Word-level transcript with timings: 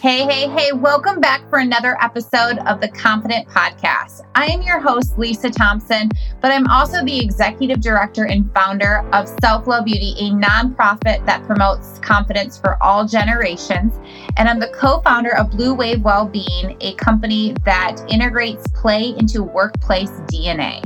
Hey, 0.00 0.24
hey, 0.24 0.48
hey, 0.48 0.72
welcome 0.72 1.20
back 1.20 1.46
for 1.50 1.58
another 1.58 2.02
episode 2.02 2.56
of 2.60 2.80
the 2.80 2.88
Confident 2.88 3.46
Podcast. 3.48 4.22
I 4.34 4.46
am 4.46 4.62
your 4.62 4.80
host, 4.80 5.18
Lisa 5.18 5.50
Thompson, 5.50 6.08
but 6.40 6.50
I'm 6.50 6.66
also 6.68 7.04
the 7.04 7.20
executive 7.20 7.82
director 7.82 8.24
and 8.24 8.50
founder 8.54 9.06
of 9.12 9.28
Self 9.42 9.66
Love 9.66 9.84
Beauty, 9.84 10.14
a 10.18 10.30
nonprofit 10.30 11.26
that 11.26 11.44
promotes 11.44 11.98
confidence 11.98 12.56
for 12.56 12.82
all 12.82 13.06
generations. 13.06 13.92
And 14.38 14.48
I'm 14.48 14.58
the 14.58 14.72
co 14.72 15.02
founder 15.02 15.36
of 15.36 15.50
Blue 15.50 15.74
Wave 15.74 16.00
Wellbeing, 16.00 16.78
a 16.80 16.94
company 16.94 17.54
that 17.66 18.02
integrates 18.08 18.66
play 18.68 19.10
into 19.18 19.42
workplace 19.42 20.12
DNA. 20.32 20.82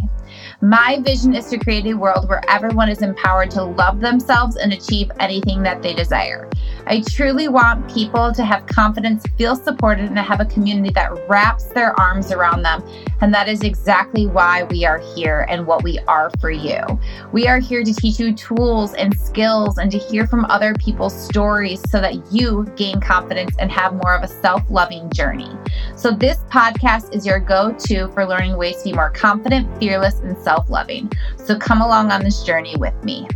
My 0.61 0.99
vision 1.05 1.35
is 1.35 1.51
to 1.51 1.59
create 1.59 1.87
a 1.87 1.95
world 1.95 2.29
where 2.29 2.43
everyone 2.49 2.89
is 2.89 3.03
empowered 3.03 3.51
to 3.53 3.63
love 3.63 4.01
themselves 4.01 4.57
and 4.57 4.73
achieve 4.73 5.11
anything 5.21 5.63
that 5.63 5.83
they 5.83 5.95
desire. 5.95 6.49
I 6.87 7.03
truly 7.11 7.49
want 7.49 7.93
people 7.93 8.33
to 8.33 8.45
have 8.45 8.67
confidence, 8.67 9.25
feel 9.39 9.57
supported, 9.57 10.07
and 10.07 10.19
have 10.19 10.41
a 10.41 10.45
community 10.45 10.91
that 10.95 11.13
wraps 11.29 11.65
their 11.65 11.99
arms 11.99 12.31
around 12.31 12.63
them. 12.63 12.83
And 13.21 13.33
that 13.33 13.49
is 13.49 13.63
exactly 13.63 14.27
why 14.27 14.65
we 14.65 14.85
are 14.85 14.99
here 15.15 15.47
and 15.49 15.67
what 15.67 15.83
we 15.83 15.99
are 16.01 16.31
for 16.41 16.51
you. 16.51 16.81
We 17.33 17.47
are 17.47 17.59
here 17.59 17.83
to 17.83 17.95
teach 17.95 18.19
you 18.19 18.35
tools 18.35 18.95
and 18.95 19.19
skills 19.19 19.79
and 19.79 19.91
to 19.91 19.99
hear 19.99 20.27
from 20.27 20.45
other 20.47 20.75
people's 20.75 21.15
stories 21.15 21.81
so 21.91 22.01
that 22.01 22.33
you 22.33 22.71
gain 22.77 23.01
confidence 23.01 23.57
and 23.59 23.71
have 23.71 23.95
more 23.95 24.15
of 24.15 24.23
a 24.23 24.29
self 24.29 24.63
loving 24.69 25.11
journey. 25.11 25.51
So, 25.97 26.11
this 26.11 26.39
podcast 26.51 27.15
is 27.15 27.25
your 27.25 27.41
go 27.41 27.73
to 27.73 28.09
for 28.09 28.27
learning 28.27 28.57
ways 28.57 28.79
to 28.79 28.85
be 28.85 28.93
more 28.93 29.11
confident, 29.11 29.79
fearless, 29.79 30.21
and 30.21 30.37
self 30.39 30.69
loving. 30.69 31.11
So 31.37 31.59
come 31.59 31.81
along 31.81 32.11
on 32.11 32.23
this 32.23 32.43
journey 32.43 32.77
with 32.77 32.95
me. 33.05 33.27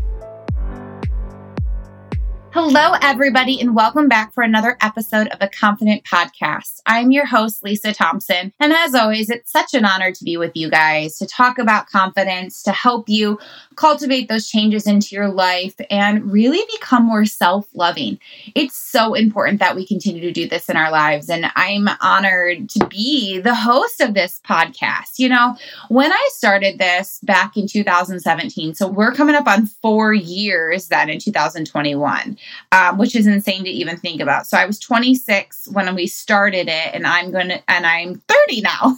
Hello, 2.61 2.95
everybody, 3.01 3.61
and 3.61 3.73
welcome 3.73 4.09
back 4.09 4.35
for 4.35 4.43
another 4.43 4.77
episode 4.81 5.29
of 5.29 5.39
the 5.39 5.47
Confident 5.47 6.03
Podcast. 6.03 6.81
I'm 6.87 7.13
your 7.13 7.25
host, 7.25 7.63
Lisa 7.63 7.93
Thompson. 7.93 8.53
And 8.59 8.73
as 8.73 8.97
always, 8.97 9.31
it's 9.31 9.53
such 9.53 9.75
an 9.75 9.85
honor 9.85 10.11
to 10.11 10.25
be 10.25 10.37
with 10.37 10.51
you 10.57 10.69
guys 10.69 11.19
to 11.19 11.27
talk 11.27 11.61
about 11.61 11.87
confidence, 11.87 12.61
to 12.65 12.73
help 12.73 13.09
you 13.09 13.39
cultivate 13.79 14.29
those 14.29 14.49
changes 14.49 14.87
into 14.87 15.15
your 15.15 15.29
life 15.29 15.75
and 15.89 16.33
really 16.33 16.61
become 16.73 17.05
more 17.05 17.25
self 17.25 17.69
loving. 17.75 18.19
It's 18.55 18.77
so 18.77 19.15
important 19.15 19.61
that 19.61 19.77
we 19.77 19.87
continue 19.87 20.21
to 20.23 20.33
do 20.33 20.49
this 20.49 20.69
in 20.69 20.77
our 20.77 20.91
lives. 20.91 21.31
And 21.31 21.47
I'm 21.55 21.89
honored 22.01 22.69
to 22.71 22.87
be 22.87 23.39
the 23.39 23.55
host 23.55 24.01
of 24.01 24.15
this 24.15 24.41
podcast. 24.45 25.19
You 25.19 25.29
know, 25.29 25.57
when 25.89 26.13
I 26.13 26.29
started 26.33 26.79
this 26.79 27.21
back 27.23 27.57
in 27.57 27.69
2017, 27.69 28.75
so 28.75 28.89
we're 28.89 29.13
coming 29.13 29.35
up 29.35 29.47
on 29.47 29.67
four 29.67 30.13
years 30.13 30.89
then 30.89 31.09
in 31.09 31.19
2021 31.19 32.37
um, 32.73 32.99
which 32.99 33.15
is 33.15 33.27
insane 33.27 33.65
to 33.65 33.71
even 33.71 33.97
think 33.97 34.21
about. 34.21 34.47
So 34.47 34.57
I 34.57 34.67
was 34.67 34.79
26 34.79 35.69
when 35.69 35.95
we 35.95 36.07
started 36.07 36.69
it, 36.69 36.95
and 36.95 37.07
I'm 37.07 37.31
going 37.31 37.49
to, 37.49 37.71
and 37.71 37.87
I'm 37.87 38.23
30 38.29 38.61
now. 38.63 38.81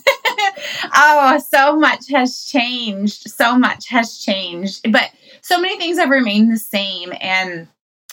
oh, 0.94 1.42
so 1.48 1.76
much 1.76 2.08
has 2.10 2.44
changed. 2.44 3.30
So 3.30 3.56
much 3.56 3.88
has 3.88 4.18
changed, 4.18 4.69
but 4.90 5.10
so 5.42 5.60
many 5.60 5.76
things 5.78 5.98
have 5.98 6.10
remained 6.10 6.52
the 6.52 6.58
same. 6.58 7.12
And 7.20 7.68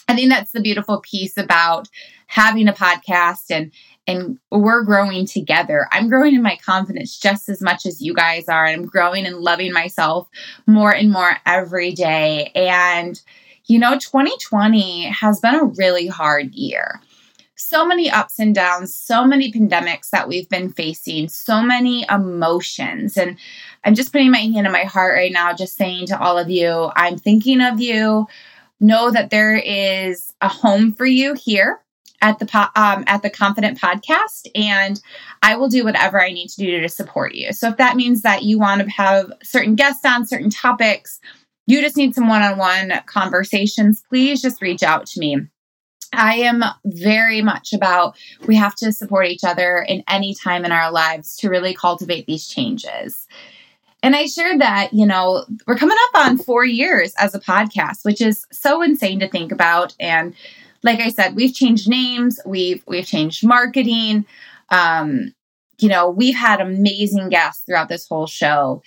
I 0.08 0.16
think 0.16 0.30
that's 0.30 0.52
the 0.52 0.61
beautiful 0.61 1.02
piece 1.02 1.38
about 1.38 1.88
having 2.27 2.67
a 2.67 2.73
podcast 2.73 3.49
and 3.49 3.72
and 4.09 4.39
we're 4.52 4.83
growing 4.83 5.25
together. 5.25 5.86
I'm 5.91 6.08
growing 6.08 6.33
in 6.33 6.41
my 6.41 6.58
confidence 6.64 7.19
just 7.19 7.49
as 7.49 7.61
much 7.61 7.86
as 7.86 8.02
you 8.02 8.14
guys 8.14 8.47
are. 8.47 8.66
I'm 8.66 8.86
growing 8.86 9.25
and 9.25 9.39
loving 9.39 9.73
myself 9.73 10.30
more 10.66 10.95
and 10.95 11.11
more 11.11 11.36
every 11.45 11.91
day. 11.91 12.52
And 12.55 13.21
you 13.66 13.80
know, 13.80 13.97
2020 13.97 15.08
has 15.08 15.42
been 15.42 15.55
a 15.55 15.66
really 15.66 16.08
hard 16.08 16.55
year. 16.55 17.02
So 17.55 17.86
many 17.86 18.09
ups 18.09 18.39
and 18.39 18.55
downs, 18.55 18.95
so 18.95 19.25
many 19.25 19.52
pandemics 19.52 20.09
that 20.11 20.30
we've 20.30 20.47
been 20.47 20.71
facing, 20.71 21.27
so 21.27 21.61
many 21.61 22.05
emotions. 22.09 23.17
And 23.17 23.37
I'm 23.83 23.95
just 23.95 24.11
putting 24.11 24.32
my 24.32 24.39
hand 24.39 24.65
in 24.65 24.71
my 24.71 24.83
heart 24.83 25.15
right 25.15 25.32
now, 25.32 25.54
just 25.54 25.76
saying 25.76 26.08
to 26.08 26.20
all 26.20 26.38
of 26.38 26.49
you, 26.49 26.92
I'm 26.95 27.17
thinking 27.17 27.61
of 27.61 27.80
you. 27.80 28.27
Know 28.80 29.10
that 29.10 29.32
there 29.32 29.55
is 29.55 30.32
a 30.39 30.48
home 30.48 30.93
for 30.93 31.05
you 31.05 31.33
here 31.33 31.82
at 32.21 32.37
the 32.37 32.45
po- 32.45 32.70
um, 32.76 33.04
at 33.08 33.23
the 33.23 33.30
Confident 33.30 33.80
Podcast, 33.80 34.48
and 34.54 35.02
I 35.42 35.55
will 35.55 35.67
do 35.67 35.83
whatever 35.83 36.21
I 36.21 36.32
need 36.32 36.49
to 36.49 36.58
do 36.58 36.82
to 36.82 36.89
support 36.89 37.33
you. 37.33 37.54
So 37.54 37.70
if 37.70 37.77
that 37.77 37.95
means 37.95 38.21
that 38.21 38.43
you 38.43 38.60
want 38.60 38.82
to 38.82 38.89
have 38.92 39.32
certain 39.42 39.73
guests 39.76 40.05
on 40.05 40.27
certain 40.27 40.52
topics, 40.52 41.20
you 41.66 41.82
just 41.82 41.98
need 41.98 42.16
some 42.16 42.27
one 42.27 42.42
on 42.42 42.58
one 42.58 42.93
conversations, 43.05 44.04
please 44.10 44.42
just 44.42 44.61
reach 44.61 44.83
out 44.83 45.05
to 45.08 45.20
me. 45.20 45.37
I 46.14 46.36
am 46.36 46.64
very 46.86 47.42
much 47.42 47.73
about 47.73 48.17
we 48.48 48.55
have 48.55 48.76
to 48.76 48.92
support 48.93 49.27
each 49.27 49.43
other 49.43 49.86
in 49.87 50.04
any 50.08 50.33
time 50.33 50.64
in 50.64 50.71
our 50.71 50.92
lives 50.92 51.36
to 51.37 51.49
really 51.49 51.73
cultivate 51.73 52.26
these 52.26 52.48
changes. 52.48 53.27
And 54.07 54.15
I 54.15 54.25
shared 54.25 54.61
that, 54.61 54.93
you 54.93 55.05
know, 55.05 55.43
we're 55.67 55.75
coming 55.75 55.97
up 56.07 56.27
on 56.27 56.37
four 56.37 56.63
years 56.63 57.13
as 57.17 57.35
a 57.35 57.41
podcast, 57.41 58.05
which 58.05 58.21
is 58.21 58.45
so 58.53 58.81
insane 58.81 59.19
to 59.19 59.27
think 59.27 59.51
about. 59.51 59.93
And 59.99 60.33
like 60.81 61.01
I 61.01 61.09
said, 61.09 61.35
we've 61.35 61.53
changed 61.53 61.89
names, 61.89 62.39
we've 62.45 62.81
we've 62.87 63.05
changed 63.05 63.45
marketing. 63.45 64.25
Um, 64.69 65.33
you 65.77 65.89
know, 65.89 66.09
we've 66.09 66.37
had 66.37 66.61
amazing 66.61 67.27
guests 67.27 67.65
throughout 67.65 67.89
this 67.89 68.07
whole 68.07 68.27
show 68.27 68.81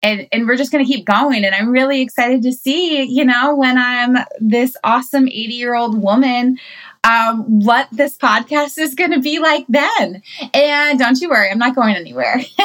and 0.00 0.28
and 0.30 0.46
we're 0.46 0.56
just 0.56 0.70
going 0.70 0.84
to 0.84 0.90
keep 0.92 1.06
going 1.06 1.44
and 1.44 1.54
i'm 1.54 1.70
really 1.70 2.00
excited 2.00 2.42
to 2.42 2.52
see 2.52 3.04
you 3.04 3.24
know 3.24 3.54
when 3.54 3.78
i'm 3.78 4.16
this 4.40 4.76
awesome 4.82 5.28
80 5.28 5.54
year 5.54 5.74
old 5.74 6.02
woman 6.02 6.58
um, 7.04 7.60
what 7.60 7.88
this 7.90 8.16
podcast 8.16 8.78
is 8.78 8.94
going 8.94 9.10
to 9.10 9.20
be 9.20 9.38
like 9.38 9.66
then. 9.68 10.22
And 10.54 10.98
don't 10.98 11.20
you 11.20 11.30
worry 11.30 11.50
i'm 11.50 11.58
not 11.58 11.74
going 11.74 11.96
anywhere. 11.96 12.40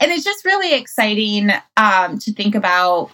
And 0.00 0.12
it's 0.12 0.24
just 0.24 0.44
really 0.44 0.74
exciting 0.74 1.50
um, 1.78 2.18
to 2.18 2.32
think 2.32 2.54
about 2.54 3.10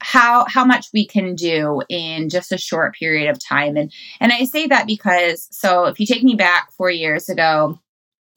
how 0.00 0.46
how 0.48 0.64
much 0.64 0.86
we 0.94 1.06
can 1.06 1.34
do 1.34 1.82
in 1.88 2.28
just 2.28 2.52
a 2.52 2.58
short 2.58 2.94
period 2.94 3.28
of 3.28 3.38
time. 3.42 3.76
And 3.76 3.92
and 4.20 4.32
i 4.32 4.44
say 4.44 4.66
that 4.66 4.86
because 4.86 5.48
so 5.50 5.84
if 5.84 6.00
you 6.00 6.06
take 6.06 6.22
me 6.22 6.34
back 6.34 6.70
four 6.72 6.90
years 6.90 7.28
ago 7.28 7.78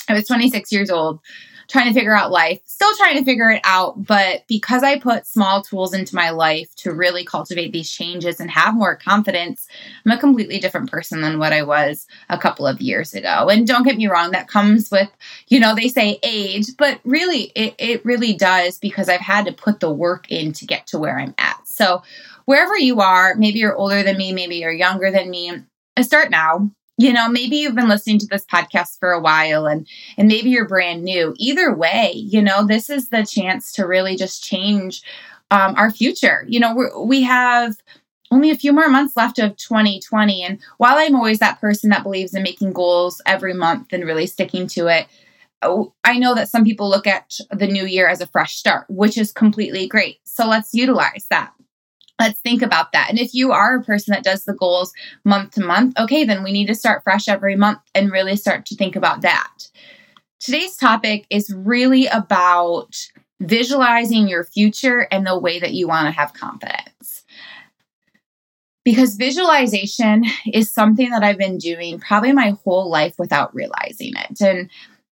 i 0.09 0.13
was 0.13 0.27
26 0.27 0.71
years 0.71 0.89
old 0.89 1.19
trying 1.67 1.87
to 1.87 1.93
figure 1.93 2.15
out 2.15 2.31
life, 2.31 2.59
still 2.65 2.95
trying 2.95 3.17
to 3.17 3.25
figure 3.25 3.49
it 3.49 3.61
out. 3.63 4.05
But 4.05 4.43
because 4.47 4.83
I 4.83 4.99
put 4.99 5.27
small 5.27 5.61
tools 5.61 5.93
into 5.93 6.15
my 6.15 6.29
life 6.29 6.73
to 6.77 6.93
really 6.93 7.25
cultivate 7.25 7.73
these 7.73 7.89
changes 7.89 8.39
and 8.39 8.49
have 8.49 8.75
more 8.75 8.95
confidence, 8.95 9.67
I'm 10.05 10.11
a 10.11 10.19
completely 10.19 10.59
different 10.59 10.89
person 10.89 11.21
than 11.21 11.39
what 11.39 11.53
I 11.53 11.63
was 11.63 12.07
a 12.29 12.37
couple 12.37 12.65
of 12.65 12.81
years 12.81 13.13
ago. 13.13 13.49
And 13.49 13.67
don't 13.67 13.83
get 13.83 13.97
me 13.97 14.07
wrong, 14.07 14.31
that 14.31 14.47
comes 14.47 14.89
with, 14.91 15.09
you 15.47 15.59
know, 15.59 15.75
they 15.75 15.89
say 15.89 16.19
age, 16.23 16.67
but 16.77 16.99
really, 17.03 17.51
it, 17.55 17.75
it 17.77 18.05
really 18.05 18.33
does 18.33 18.79
because 18.79 19.09
I've 19.09 19.19
had 19.19 19.45
to 19.45 19.53
put 19.53 19.79
the 19.79 19.91
work 19.91 20.31
in 20.31 20.53
to 20.53 20.65
get 20.65 20.87
to 20.87 20.99
where 20.99 21.19
I'm 21.19 21.35
at. 21.37 21.59
So, 21.65 22.01
wherever 22.45 22.77
you 22.77 23.01
are, 23.01 23.35
maybe 23.35 23.59
you're 23.59 23.75
older 23.75 24.03
than 24.03 24.17
me, 24.17 24.31
maybe 24.31 24.55
you're 24.55 24.71
younger 24.71 25.11
than 25.11 25.29
me, 25.29 25.51
start 26.01 26.29
now 26.31 26.71
you 26.97 27.13
know 27.13 27.29
maybe 27.29 27.57
you've 27.57 27.75
been 27.75 27.89
listening 27.89 28.19
to 28.19 28.27
this 28.27 28.45
podcast 28.45 28.99
for 28.99 29.11
a 29.11 29.19
while 29.19 29.65
and 29.65 29.87
and 30.17 30.27
maybe 30.27 30.49
you're 30.49 30.67
brand 30.67 31.03
new. 31.03 31.33
Either 31.37 31.73
way 31.73 32.11
you 32.15 32.41
know 32.41 32.65
this 32.65 32.89
is 32.89 33.09
the 33.09 33.25
chance 33.25 33.71
to 33.73 33.85
really 33.85 34.15
just 34.15 34.43
change 34.43 35.03
um, 35.51 35.75
our 35.77 35.91
future. 35.91 36.45
You 36.47 36.59
know 36.59 36.75
we 36.75 36.85
we 37.05 37.21
have 37.23 37.77
only 38.31 38.51
a 38.51 38.57
few 38.57 38.73
more 38.73 38.89
months 38.89 39.15
left 39.15 39.39
of 39.39 39.55
2020 39.55 40.43
and 40.43 40.59
while 40.79 40.97
i'm 40.97 41.15
always 41.15 41.39
that 41.39 41.61
person 41.61 41.89
that 41.91 42.03
believes 42.03 42.33
in 42.33 42.43
making 42.43 42.73
goals 42.73 43.21
every 43.25 43.53
month 43.53 43.93
and 43.93 44.03
really 44.03 44.27
sticking 44.27 44.67
to 44.67 44.87
it 44.87 45.07
oh, 45.63 45.93
I 46.03 46.19
know 46.19 46.35
that 46.35 46.49
some 46.49 46.63
people 46.63 46.89
look 46.89 47.07
at 47.07 47.39
the 47.51 47.67
new 47.67 47.85
year 47.85 48.07
as 48.07 48.21
a 48.21 48.27
fresh 48.27 48.55
start, 48.55 48.85
which 48.89 49.17
is 49.17 49.31
completely 49.31 49.87
great. 49.87 50.19
So 50.23 50.47
let's 50.47 50.73
utilize 50.73 51.25
that 51.29 51.51
let's 52.19 52.39
think 52.39 52.61
about 52.61 52.91
that. 52.91 53.09
And 53.09 53.19
if 53.19 53.33
you 53.33 53.51
are 53.51 53.77
a 53.77 53.83
person 53.83 54.13
that 54.13 54.23
does 54.23 54.43
the 54.43 54.53
goals 54.53 54.93
month 55.23 55.51
to 55.51 55.61
month, 55.61 55.97
okay, 55.99 56.23
then 56.23 56.43
we 56.43 56.51
need 56.51 56.67
to 56.67 56.75
start 56.75 57.03
fresh 57.03 57.27
every 57.27 57.55
month 57.55 57.79
and 57.93 58.11
really 58.11 58.35
start 58.35 58.65
to 58.67 58.75
think 58.75 58.95
about 58.95 59.21
that. 59.21 59.69
Today's 60.39 60.75
topic 60.75 61.25
is 61.29 61.53
really 61.53 62.07
about 62.07 62.95
visualizing 63.39 64.27
your 64.27 64.43
future 64.43 65.07
and 65.11 65.25
the 65.25 65.37
way 65.37 65.59
that 65.59 65.73
you 65.73 65.87
want 65.87 66.07
to 66.07 66.11
have 66.11 66.33
confidence. 66.33 67.23
Because 68.83 69.15
visualization 69.15 70.23
is 70.51 70.73
something 70.73 71.09
that 71.09 71.23
I've 71.23 71.37
been 71.37 71.57
doing 71.57 71.99
probably 71.99 72.31
my 72.31 72.55
whole 72.63 72.89
life 72.89 73.15
without 73.19 73.53
realizing 73.53 74.13
it. 74.15 74.41
And 74.41 74.69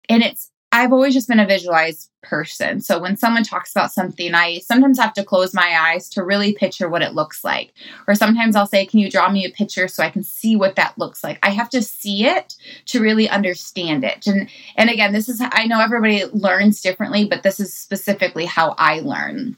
and 0.10 0.24
it's 0.24 0.52
I've 0.78 0.94
always 0.94 1.16
just 1.16 1.28
been 1.28 1.40
a 1.40 1.48
visualized 1.48 2.12
person. 2.22 2.82
So 2.82 3.00
when 3.00 3.18
someone 3.18 3.44
talks 3.44 3.72
about 3.72 3.92
something, 3.92 4.36
I 4.36 4.60
sometimes 4.60 5.00
have 5.00 5.14
to 5.14 5.24
close 5.24 5.52
my 5.52 5.76
eyes 5.76 6.08
to 6.10 6.24
really 6.24 6.54
picture 6.54 6.88
what 6.88 7.02
it 7.02 7.16
looks 7.16 7.44
like. 7.44 7.74
Or 8.08 8.14
sometimes 8.14 8.56
I'll 8.56 8.68
say, 8.68 8.86
Can 8.86 9.00
you 9.00 9.10
draw 9.10 9.28
me 9.32 9.44
a 9.44 9.50
picture 9.50 9.88
so 9.88 10.04
I 10.04 10.12
can 10.12 10.22
see 10.22 10.56
what 10.56 10.76
that 10.76 10.96
looks 10.96 11.24
like? 11.24 11.40
I 11.42 11.50
have 11.50 11.70
to 11.72 11.82
see 11.82 12.26
it 12.26 12.54
to 12.88 13.02
really 13.02 13.28
understand 13.28 14.04
it. 14.04 14.28
And 14.28 14.50
and 14.76 14.92
again, 14.92 15.14
this 15.14 15.28
is 15.28 15.42
I 15.42 15.66
know 15.66 15.82
everybody 15.82 16.26
learns 16.26 16.82
differently, 16.82 17.26
but 17.26 17.42
this 17.42 17.60
is 17.60 17.74
specifically 17.74 18.46
how 18.46 18.76
I 18.78 19.00
learn. 19.00 19.58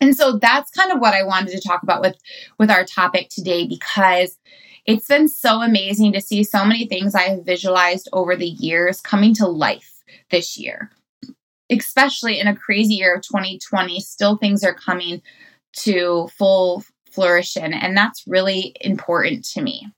And 0.00 0.16
so 0.16 0.38
that's 0.38 0.70
kind 0.70 0.92
of 0.92 0.98
what 0.98 1.14
I 1.14 1.24
wanted 1.24 1.50
to 1.50 1.60
talk 1.60 1.82
about 1.82 2.00
with 2.00 2.16
with 2.58 2.70
our 2.70 2.84
topic 2.86 3.28
today 3.28 3.66
because 3.66 4.38
It's 4.86 5.08
been 5.08 5.28
so 5.28 5.62
amazing 5.62 6.12
to 6.12 6.20
see 6.20 6.44
so 6.44 6.64
many 6.64 6.86
things 6.86 7.14
I 7.14 7.22
have 7.22 7.44
visualized 7.44 8.08
over 8.12 8.36
the 8.36 8.48
years 8.48 9.00
coming 9.00 9.34
to 9.36 9.46
life 9.46 9.93
this 10.34 10.58
year. 10.58 10.90
Especially 11.70 12.40
in 12.40 12.48
a 12.48 12.56
crazy 12.56 12.94
year 12.94 13.14
of 13.14 13.22
2020, 13.22 14.00
still 14.00 14.36
things 14.36 14.64
are 14.64 14.74
coming 14.74 15.22
to 15.76 16.28
full 16.36 16.84
flourishing, 17.10 17.72
and 17.72 17.96
that's 17.96 18.26
really 18.26 18.74
important 18.80 19.44
to 19.44 19.62
me. 19.62 19.88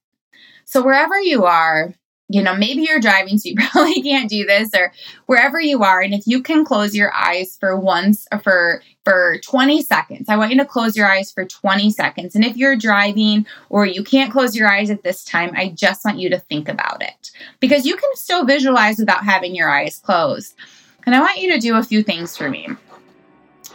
So, 0.65 0.83
wherever 0.83 1.19
you 1.19 1.45
are, 1.45 1.95
you 2.29 2.43
know, 2.43 2.57
maybe 2.57 2.83
you're 2.83 3.01
driving, 3.01 3.39
so 3.39 3.49
you 3.49 3.55
probably 3.71 4.03
can't 4.03 4.29
do 4.29 4.45
this, 4.45 4.71
or 4.75 4.93
wherever 5.27 5.61
you 5.61 5.83
are, 5.83 6.01
and 6.01 6.15
if 6.15 6.27
you 6.27 6.43
can 6.43 6.65
close 6.65 6.95
your 6.95 7.13
eyes 7.15 7.57
for 7.59 7.79
once 7.79 8.27
for 8.43 8.83
for 9.05 9.39
20 9.45 9.83
seconds, 9.83 10.29
I 10.29 10.37
want 10.37 10.51
you 10.51 10.59
to 10.59 10.65
close 10.65 10.97
your 10.97 11.07
eyes 11.07 11.31
for 11.31 11.45
20 11.45 11.93
seconds. 11.93 12.35
And 12.35 12.45
if 12.45 12.57
you're 12.57 12.75
driving 12.75 13.47
or 13.69 13.87
you 13.87 14.03
can't 14.03 14.33
close 14.33 14.57
your 14.57 14.69
eyes 14.69 14.91
at 14.91 15.05
this 15.05 15.25
time, 15.25 15.53
I 15.55 15.69
just 15.69 16.05
want 16.05 16.19
you 16.19 16.29
to 16.31 16.41
think 16.41 16.69
about 16.69 17.05
it 17.05 17.31
because 17.61 17.87
you 17.87 17.95
can 17.95 18.11
still 18.15 18.45
visualize 18.45 18.99
without 18.99 19.23
having 19.25 19.55
your 19.55 19.71
eyes 19.71 20.01
closed. 20.01 20.57
And 21.05 21.15
I 21.15 21.21
want 21.21 21.39
you 21.39 21.53
to 21.53 21.61
do 21.61 21.77
a 21.77 21.85
few 21.85 22.03
things 22.03 22.37
for 22.37 22.51
me. 22.51 22.69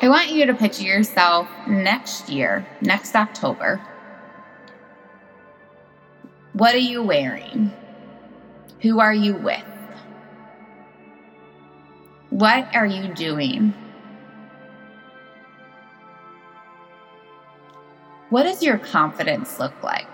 I 0.01 0.09
want 0.09 0.31
you 0.31 0.45
to 0.45 0.53
picture 0.53 0.83
yourself 0.83 1.47
next 1.65 2.27
year, 2.27 2.67
next 2.81 3.15
October. 3.15 3.79
What 6.51 6.75
are 6.75 6.79
you 6.79 7.01
wearing? 7.03 7.71
Who 8.81 8.99
are 8.99 9.13
you 9.13 9.35
with? 9.35 9.63
What 12.31 12.75
are 12.75 12.85
you 12.85 13.13
doing? 13.13 13.73
What 18.29 18.43
does 18.43 18.63
your 18.63 18.77
confidence 18.77 19.59
look 19.59 19.83
like? 19.83 20.07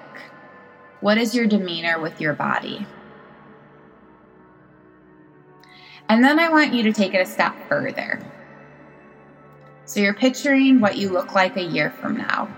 What 1.00 1.18
is 1.18 1.36
your 1.36 1.46
demeanor 1.46 2.00
with 2.00 2.20
your 2.20 2.34
body? 2.34 2.86
And 6.10 6.24
then 6.24 6.40
I 6.40 6.50
want 6.50 6.74
you 6.74 6.84
to 6.84 6.94
take 6.94 7.14
it 7.14 7.22
a 7.22 7.26
step 7.26 7.56
further. 7.70 8.20
So 9.86 10.02
you're 10.02 10.14
picturing 10.14 10.82
what 10.82 10.98
you 10.98 11.10
look 11.10 11.34
like 11.34 11.56
a 11.56 11.64
year 11.64 11.92
from 11.92 12.18
now. 12.18 12.50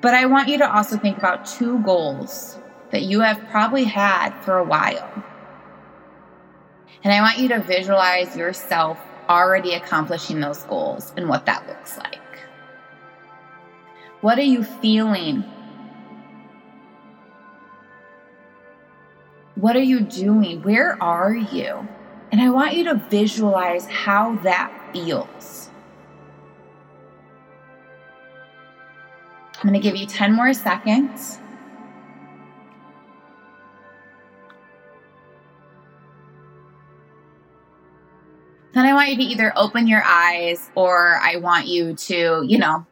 But 0.00 0.14
I 0.14 0.26
want 0.26 0.48
you 0.48 0.58
to 0.58 0.72
also 0.72 0.98
think 0.98 1.18
about 1.18 1.46
two 1.46 1.80
goals 1.80 2.58
that 2.94 3.02
you 3.02 3.22
have 3.22 3.44
probably 3.50 3.82
had 3.82 4.30
for 4.42 4.56
a 4.56 4.62
while. 4.62 5.10
And 7.02 7.12
I 7.12 7.20
want 7.22 7.38
you 7.38 7.48
to 7.48 7.58
visualize 7.58 8.36
yourself 8.36 9.00
already 9.28 9.74
accomplishing 9.74 10.38
those 10.38 10.62
goals 10.62 11.12
and 11.16 11.28
what 11.28 11.44
that 11.46 11.66
looks 11.66 11.98
like. 11.98 12.20
What 14.20 14.38
are 14.38 14.42
you 14.42 14.62
feeling? 14.62 15.42
What 19.56 19.74
are 19.74 19.82
you 19.82 20.00
doing? 20.00 20.62
Where 20.62 20.96
are 21.02 21.34
you? 21.34 21.88
And 22.30 22.40
I 22.40 22.50
want 22.50 22.74
you 22.74 22.84
to 22.84 22.94
visualize 22.94 23.86
how 23.86 24.36
that 24.44 24.72
feels. 24.92 25.68
I'm 29.56 29.62
going 29.68 29.74
to 29.74 29.80
give 29.80 29.96
you 29.96 30.06
10 30.06 30.32
more 30.32 30.54
seconds. 30.54 31.40
Then 38.74 38.86
I 38.86 38.92
want 38.92 39.10
you 39.10 39.16
to 39.16 39.22
either 39.22 39.52
open 39.56 39.86
your 39.86 40.02
eyes 40.04 40.68
or 40.74 41.18
I 41.22 41.36
want 41.36 41.68
you 41.68 41.94
to, 41.94 42.44
you 42.46 42.58
know, 42.58 42.84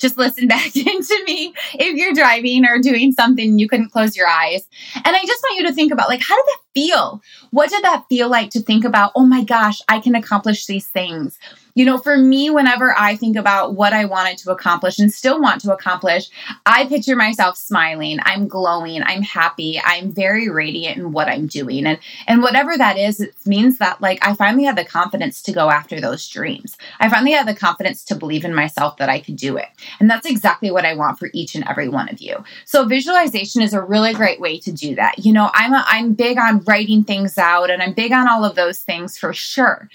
just 0.00 0.18
listen 0.18 0.48
back 0.48 0.74
into 0.76 1.24
me 1.26 1.54
if 1.74 1.94
you're 1.96 2.12
driving 2.12 2.64
or 2.64 2.78
doing 2.78 3.12
something 3.12 3.58
you 3.58 3.68
couldn't 3.68 3.90
close 3.90 4.16
your 4.16 4.26
eyes. 4.26 4.66
And 4.94 5.16
I 5.16 5.20
just 5.24 5.42
want 5.42 5.60
you 5.60 5.66
to 5.68 5.74
think 5.74 5.92
about 5.92 6.08
like, 6.08 6.22
how 6.22 6.36
did 6.36 6.46
that 6.46 6.60
feel? 6.74 7.22
What 7.50 7.70
did 7.70 7.84
that 7.84 8.04
feel 8.08 8.28
like 8.28 8.50
to 8.50 8.60
think 8.60 8.84
about, 8.84 9.12
oh 9.14 9.26
my 9.26 9.44
gosh, 9.44 9.80
I 9.88 10.00
can 10.00 10.14
accomplish 10.14 10.66
these 10.66 10.86
things? 10.86 11.38
You 11.80 11.86
know, 11.86 11.96
for 11.96 12.18
me, 12.18 12.50
whenever 12.50 12.94
I 12.94 13.16
think 13.16 13.36
about 13.36 13.74
what 13.74 13.94
I 13.94 14.04
wanted 14.04 14.36
to 14.40 14.52
accomplish 14.52 14.98
and 14.98 15.10
still 15.10 15.40
want 15.40 15.62
to 15.62 15.72
accomplish, 15.72 16.28
I 16.66 16.84
picture 16.84 17.16
myself 17.16 17.56
smiling. 17.56 18.18
I'm 18.22 18.48
glowing. 18.48 19.02
I'm 19.02 19.22
happy. 19.22 19.80
I'm 19.82 20.12
very 20.12 20.50
radiant 20.50 20.98
in 20.98 21.12
what 21.12 21.28
I'm 21.28 21.46
doing. 21.46 21.86
And, 21.86 21.98
and 22.26 22.42
whatever 22.42 22.76
that 22.76 22.98
is, 22.98 23.18
it 23.18 23.34
means 23.46 23.78
that 23.78 23.98
like 24.02 24.18
I 24.20 24.34
finally 24.34 24.64
had 24.64 24.76
the 24.76 24.84
confidence 24.84 25.40
to 25.40 25.52
go 25.52 25.70
after 25.70 26.02
those 26.02 26.28
dreams. 26.28 26.76
I 27.00 27.08
finally 27.08 27.32
had 27.32 27.48
the 27.48 27.54
confidence 27.54 28.04
to 28.04 28.14
believe 28.14 28.44
in 28.44 28.54
myself 28.54 28.98
that 28.98 29.08
I 29.08 29.18
could 29.18 29.36
do 29.36 29.56
it. 29.56 29.68
And 30.00 30.10
that's 30.10 30.26
exactly 30.26 30.70
what 30.70 30.84
I 30.84 30.94
want 30.94 31.18
for 31.18 31.30
each 31.32 31.54
and 31.54 31.66
every 31.66 31.88
one 31.88 32.10
of 32.10 32.20
you. 32.20 32.44
So 32.66 32.84
visualization 32.84 33.62
is 33.62 33.72
a 33.72 33.80
really 33.80 34.12
great 34.12 34.38
way 34.38 34.60
to 34.60 34.70
do 34.70 34.96
that. 34.96 35.24
You 35.24 35.32
know, 35.32 35.50
I'm 35.54 35.72
a, 35.72 35.82
I'm 35.88 36.12
big 36.12 36.36
on 36.36 36.62
writing 36.64 37.04
things 37.04 37.38
out 37.38 37.70
and 37.70 37.82
I'm 37.82 37.94
big 37.94 38.12
on 38.12 38.28
all 38.28 38.44
of 38.44 38.54
those 38.54 38.80
things 38.80 39.16
for 39.16 39.32
sure. 39.32 39.88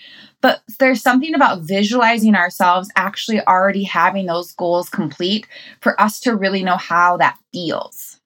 But 0.45 0.61
there's 0.77 1.01
something 1.01 1.33
about 1.33 1.63
visualizing 1.63 2.35
ourselves 2.35 2.91
actually 2.95 3.41
already 3.47 3.81
having 3.81 4.27
those 4.27 4.51
goals 4.51 4.91
complete 4.91 5.47
for 5.81 5.99
us 5.99 6.19
to 6.19 6.35
really 6.35 6.61
know 6.61 6.77
how 6.77 7.17
that 7.17 7.39
feels. 7.51 8.19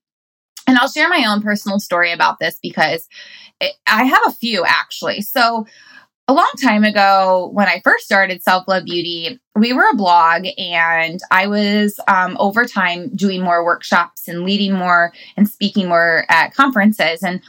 And 0.68 0.78
I'll 0.78 0.90
share 0.90 1.08
my 1.08 1.24
own 1.30 1.42
personal 1.42 1.80
story 1.80 2.12
about 2.12 2.40
this 2.40 2.60
because 2.62 3.08
it, 3.62 3.72
I 3.88 4.04
have 4.04 4.20
a 4.28 4.34
few 4.34 4.66
actually. 4.66 5.22
So, 5.22 5.66
a 6.28 6.34
long 6.34 6.52
time 6.62 6.84
ago, 6.84 7.52
when 7.54 7.70
I 7.70 7.80
first 7.86 8.04
started 8.04 8.44
Self 8.44 8.68
Love 8.68 8.84
Beauty, 8.84 9.40
we 9.56 9.72
were 9.72 9.88
a 9.90 9.96
blog 9.96 10.46
and 10.58 11.22
I 11.32 11.48
was 11.48 12.02
um, 12.10 12.36
over 12.38 12.66
time 12.66 13.16
doing 13.16 13.42
more 13.42 13.64
workshops 13.64 14.28
and 14.28 14.44
leading 14.44 14.74
more 14.74 15.14
and 15.38 15.48
speaking 15.48 15.88
more 15.88 16.26
at 16.28 16.54
conferences. 16.54 17.24
And 17.24 17.40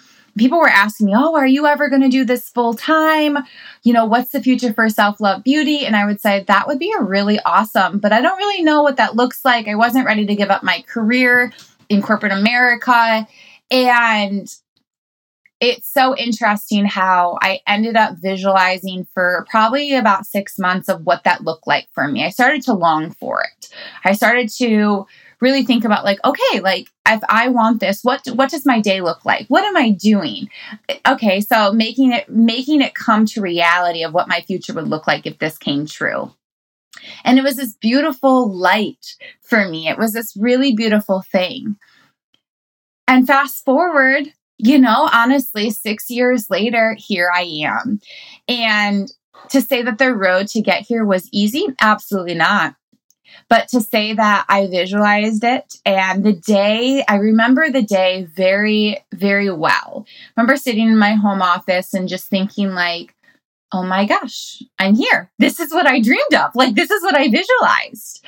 people 0.40 0.58
were 0.58 0.68
asking 0.68 1.06
me, 1.06 1.12
Oh, 1.14 1.36
are 1.36 1.46
you 1.46 1.66
ever 1.66 1.88
going 1.90 2.02
to 2.02 2.08
do 2.08 2.24
this 2.24 2.48
full 2.48 2.72
time? 2.72 3.36
You 3.82 3.92
know, 3.92 4.06
what's 4.06 4.32
the 4.32 4.42
future 4.42 4.72
for 4.72 4.88
self 4.88 5.20
love 5.20 5.44
beauty? 5.44 5.84
And 5.84 5.94
I 5.94 6.06
would 6.06 6.20
say 6.20 6.44
that 6.48 6.66
would 6.66 6.78
be 6.78 6.92
a 6.98 7.02
really 7.02 7.38
awesome, 7.40 7.98
but 7.98 8.12
I 8.12 8.22
don't 8.22 8.38
really 8.38 8.62
know 8.62 8.82
what 8.82 8.96
that 8.96 9.14
looks 9.14 9.44
like. 9.44 9.68
I 9.68 9.74
wasn't 9.74 10.06
ready 10.06 10.26
to 10.26 10.34
give 10.34 10.50
up 10.50 10.62
my 10.62 10.82
career 10.88 11.52
in 11.90 12.00
corporate 12.00 12.32
America. 12.32 13.28
And 13.70 14.48
it's 15.60 15.92
so 15.92 16.16
interesting 16.16 16.86
how 16.86 17.38
I 17.42 17.60
ended 17.66 17.94
up 17.94 18.16
visualizing 18.16 19.06
for 19.12 19.46
probably 19.50 19.94
about 19.94 20.24
six 20.24 20.58
months 20.58 20.88
of 20.88 21.02
what 21.02 21.24
that 21.24 21.44
looked 21.44 21.66
like 21.66 21.86
for 21.92 22.08
me. 22.08 22.24
I 22.24 22.30
started 22.30 22.62
to 22.62 22.72
long 22.72 23.10
for 23.10 23.42
it. 23.42 23.68
I 24.04 24.12
started 24.12 24.48
to 24.56 25.06
really 25.40 25.64
think 25.64 25.84
about 25.84 26.04
like, 26.04 26.18
okay, 26.24 26.60
like 26.60 26.88
if 27.08 27.20
I 27.28 27.48
want 27.48 27.80
this, 27.80 28.02
what 28.02 28.26
what 28.34 28.50
does 28.50 28.66
my 28.66 28.80
day 28.80 29.00
look 29.00 29.24
like? 29.24 29.46
What 29.48 29.64
am 29.64 29.76
I 29.76 29.90
doing? 29.90 30.48
Okay, 31.06 31.40
so 31.40 31.72
making 31.72 32.12
it 32.12 32.28
making 32.28 32.82
it 32.82 32.94
come 32.94 33.26
to 33.26 33.40
reality 33.40 34.04
of 34.04 34.14
what 34.14 34.28
my 34.28 34.40
future 34.42 34.74
would 34.74 34.88
look 34.88 35.06
like 35.06 35.26
if 35.26 35.38
this 35.38 35.58
came 35.58 35.86
true. 35.86 36.34
And 37.24 37.38
it 37.38 37.42
was 37.42 37.56
this 37.56 37.74
beautiful 37.74 38.52
light 38.52 39.16
for 39.42 39.66
me. 39.68 39.88
It 39.88 39.96
was 39.96 40.12
this 40.12 40.36
really 40.36 40.74
beautiful 40.74 41.22
thing. 41.22 41.76
And 43.08 43.26
fast 43.26 43.64
forward, 43.64 44.32
you 44.58 44.78
know, 44.78 45.08
honestly, 45.12 45.70
6 45.70 46.10
years 46.10 46.50
later, 46.50 46.94
here 46.98 47.30
I 47.34 47.42
am. 47.64 48.00
And 48.46 49.10
to 49.48 49.62
say 49.62 49.82
that 49.82 49.98
the 49.98 50.14
road 50.14 50.48
to 50.48 50.60
get 50.60 50.82
here 50.82 51.04
was 51.04 51.28
easy, 51.32 51.66
absolutely 51.80 52.34
not. 52.34 52.74
But 53.48 53.68
to 53.68 53.80
say 53.80 54.12
that 54.14 54.44
I 54.48 54.66
visualized 54.66 55.44
it 55.44 55.76
and 55.84 56.24
the 56.24 56.32
day, 56.32 57.04
I 57.08 57.16
remember 57.16 57.70
the 57.70 57.82
day 57.82 58.24
very, 58.24 59.04
very 59.12 59.50
well. 59.50 60.06
I 60.06 60.40
remember 60.40 60.56
sitting 60.56 60.88
in 60.88 60.98
my 60.98 61.14
home 61.14 61.42
office 61.42 61.94
and 61.94 62.08
just 62.08 62.28
thinking, 62.28 62.70
like, 62.74 63.14
oh 63.72 63.82
my 63.82 64.04
gosh, 64.06 64.62
I'm 64.78 64.94
here. 64.94 65.30
This 65.38 65.60
is 65.60 65.72
what 65.72 65.86
I 65.86 66.00
dreamed 66.00 66.34
of. 66.34 66.54
Like, 66.54 66.74
this 66.74 66.90
is 66.90 67.02
what 67.02 67.14
I 67.14 67.28
visualized. 67.28 68.24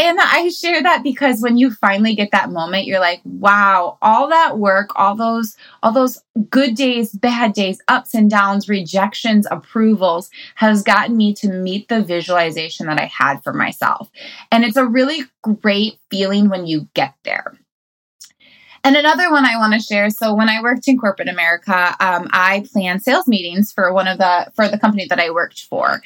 And 0.00 0.16
I 0.20 0.48
share 0.50 0.80
that 0.80 1.02
because 1.02 1.42
when 1.42 1.58
you 1.58 1.72
finally 1.72 2.14
get 2.14 2.30
that 2.30 2.52
moment, 2.52 2.86
you're 2.86 3.00
like, 3.00 3.20
wow, 3.24 3.98
all 4.00 4.28
that 4.28 4.56
work, 4.56 4.90
all 4.94 5.16
those, 5.16 5.56
all 5.82 5.90
those 5.90 6.22
good 6.50 6.76
days, 6.76 7.10
bad 7.10 7.52
days, 7.52 7.80
ups 7.88 8.14
and 8.14 8.30
downs, 8.30 8.68
rejections, 8.68 9.48
approvals 9.50 10.30
has 10.54 10.84
gotten 10.84 11.16
me 11.16 11.34
to 11.34 11.48
meet 11.48 11.88
the 11.88 12.00
visualization 12.00 12.86
that 12.86 13.00
I 13.00 13.06
had 13.06 13.42
for 13.42 13.52
myself. 13.52 14.08
And 14.52 14.64
it's 14.64 14.76
a 14.76 14.86
really 14.86 15.24
great 15.42 15.98
feeling 16.12 16.48
when 16.48 16.68
you 16.68 16.88
get 16.94 17.14
there. 17.24 17.58
And 18.84 18.96
another 18.96 19.32
one 19.32 19.44
I 19.44 19.58
want 19.58 19.74
to 19.74 19.80
share. 19.80 20.10
So 20.10 20.32
when 20.32 20.48
I 20.48 20.62
worked 20.62 20.86
in 20.86 20.96
corporate 20.96 21.28
America, 21.28 21.96
um, 21.98 22.28
I 22.32 22.64
planned 22.72 23.02
sales 23.02 23.26
meetings 23.26 23.72
for 23.72 23.92
one 23.92 24.06
of 24.06 24.18
the 24.18 24.52
for 24.54 24.68
the 24.68 24.78
company 24.78 25.06
that 25.08 25.18
I 25.18 25.30
worked 25.30 25.62
for. 25.62 26.00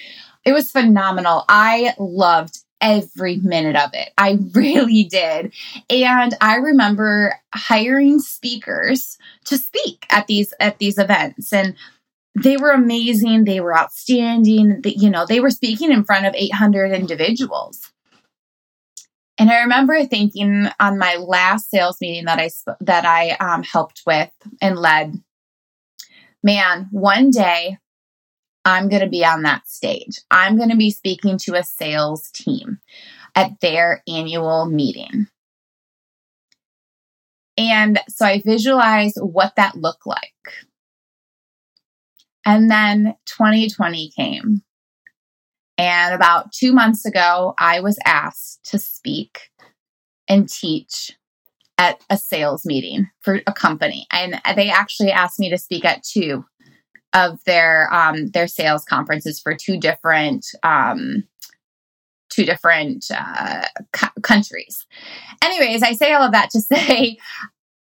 It 0.46 0.52
was 0.52 0.70
phenomenal. 0.70 1.44
I 1.48 1.94
loved 1.98 2.61
every 2.82 3.36
minute 3.36 3.76
of 3.76 3.90
it. 3.94 4.10
I 4.18 4.38
really 4.54 5.04
did. 5.04 5.54
And 5.88 6.34
I 6.40 6.56
remember 6.56 7.40
hiring 7.54 8.18
speakers 8.18 9.16
to 9.46 9.56
speak 9.56 10.04
at 10.10 10.26
these 10.26 10.52
at 10.60 10.78
these 10.78 10.98
events 10.98 11.52
and 11.52 11.74
they 12.34 12.56
were 12.56 12.70
amazing, 12.70 13.44
they 13.44 13.60
were 13.60 13.76
outstanding, 13.76 14.80
you 14.84 15.10
know, 15.10 15.26
they 15.26 15.40
were 15.40 15.50
speaking 15.50 15.92
in 15.92 16.04
front 16.04 16.26
of 16.26 16.34
800 16.34 16.92
individuals. 16.92 17.92
And 19.38 19.50
I 19.50 19.60
remember 19.60 20.04
thinking 20.04 20.68
on 20.80 20.98
my 20.98 21.16
last 21.16 21.70
sales 21.70 21.98
meeting 22.00 22.26
that 22.26 22.38
I 22.38 22.50
that 22.80 23.04
I 23.04 23.30
um, 23.32 23.62
helped 23.62 24.02
with 24.06 24.30
and 24.60 24.78
led, 24.78 25.22
man, 26.42 26.88
one 26.90 27.30
day 27.30 27.78
I'm 28.64 28.88
going 28.88 29.02
to 29.02 29.08
be 29.08 29.24
on 29.24 29.42
that 29.42 29.68
stage. 29.68 30.20
I'm 30.30 30.56
going 30.56 30.70
to 30.70 30.76
be 30.76 30.90
speaking 30.90 31.38
to 31.38 31.54
a 31.54 31.64
sales 31.64 32.30
team 32.30 32.78
at 33.34 33.60
their 33.60 34.02
annual 34.06 34.66
meeting. 34.66 35.26
And 37.58 38.00
so 38.08 38.24
I 38.24 38.42
visualized 38.44 39.18
what 39.20 39.56
that 39.56 39.76
looked 39.76 40.06
like. 40.06 40.32
And 42.44 42.70
then 42.70 43.14
2020 43.26 44.10
came. 44.16 44.62
And 45.78 46.14
about 46.14 46.52
two 46.52 46.72
months 46.72 47.04
ago, 47.04 47.54
I 47.58 47.80
was 47.80 47.98
asked 48.04 48.64
to 48.70 48.78
speak 48.78 49.50
and 50.28 50.48
teach 50.48 51.12
at 51.78 52.00
a 52.10 52.16
sales 52.16 52.64
meeting 52.64 53.08
for 53.20 53.40
a 53.46 53.52
company. 53.52 54.06
And 54.10 54.40
they 54.54 54.70
actually 54.70 55.10
asked 55.10 55.40
me 55.40 55.50
to 55.50 55.58
speak 55.58 55.84
at 55.84 56.04
two 56.04 56.44
of 57.14 57.42
their 57.44 57.92
um, 57.92 58.28
their 58.28 58.46
sales 58.46 58.84
conferences 58.84 59.40
for 59.40 59.54
two 59.54 59.78
different 59.78 60.46
um, 60.62 61.24
two 62.30 62.44
different 62.44 63.06
uh, 63.14 63.64
countries. 64.22 64.86
Anyways, 65.42 65.82
I 65.82 65.92
say 65.92 66.12
all 66.12 66.22
of 66.22 66.32
that 66.32 66.50
to 66.50 66.60
say 66.60 67.18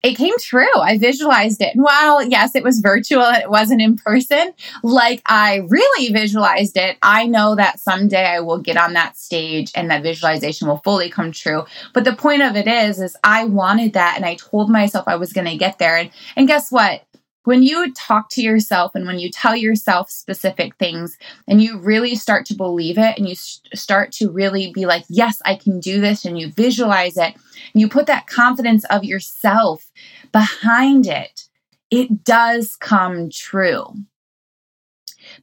it 0.04 0.16
came 0.16 0.34
true. 0.40 0.80
I 0.80 0.98
visualized 0.98 1.62
it. 1.62 1.74
And 1.74 1.84
while, 1.84 2.24
yes, 2.24 2.56
it 2.56 2.64
was 2.64 2.80
virtual, 2.80 3.24
it 3.24 3.50
wasn't 3.50 3.82
in 3.82 3.98
person, 3.98 4.54
like 4.84 5.22
I 5.26 5.66
really 5.68 6.14
visualized 6.14 6.78
it, 6.78 6.98
I 7.02 7.26
know 7.26 7.56
that 7.56 7.80
someday 7.80 8.26
I 8.26 8.40
will 8.42 8.60
get 8.60 8.78
on 8.78 8.94
that 8.94 9.18
stage 9.18 9.72
and 9.76 9.90
that 9.90 10.04
visualization 10.04 10.68
will 10.68 10.82
fully 10.84 11.10
come 11.10 11.32
true. 11.32 11.66
But 11.94 12.04
the 12.04 12.16
point 12.16 12.44
of 12.44 12.56
it 12.56 12.68
is, 12.68 13.02
is 13.02 13.18
I 13.24 13.46
wanted 13.46 13.94
that 13.94 14.14
and 14.16 14.26
I 14.26 14.36
told 14.36 14.70
myself 14.70 15.08
I 15.08 15.16
was 15.16 15.34
going 15.34 15.48
to 15.48 15.58
get 15.58 15.80
there. 15.80 15.98
And, 15.98 16.12
and 16.36 16.48
guess 16.48 16.72
what? 16.72 17.04
When 17.48 17.64
you 17.64 17.94
talk 17.94 18.28
to 18.28 18.42
yourself 18.42 18.94
and 18.94 19.08
when 19.08 19.20
you 19.20 19.32
tell 19.32 19.56
yourself 19.56 20.10
specific 20.10 20.76
things 20.76 21.18
and 21.48 21.64
you 21.64 21.78
really 21.78 22.14
start 22.14 22.46
to 22.46 22.54
believe 22.54 22.98
it 22.98 23.18
and 23.18 23.30
you 23.30 23.36
start 23.36 24.12
to 24.12 24.30
really 24.30 24.74
be 24.74 24.86
like, 24.86 25.06
yes, 25.08 25.42
I 25.46 25.56
can 25.56 25.80
do 25.80 26.02
this, 26.02 26.26
and 26.26 26.38
you 26.38 26.52
visualize 26.52 27.16
it, 27.16 27.36
and 27.74 27.80
you 27.80 27.88
put 27.88 28.06
that 28.08 28.28
confidence 28.28 28.84
of 28.90 29.06
yourself 29.06 29.94
behind 30.34 31.08
it, 31.08 31.48
it 31.90 32.26
does 32.26 32.76
come 32.76 33.30
true. 33.30 33.94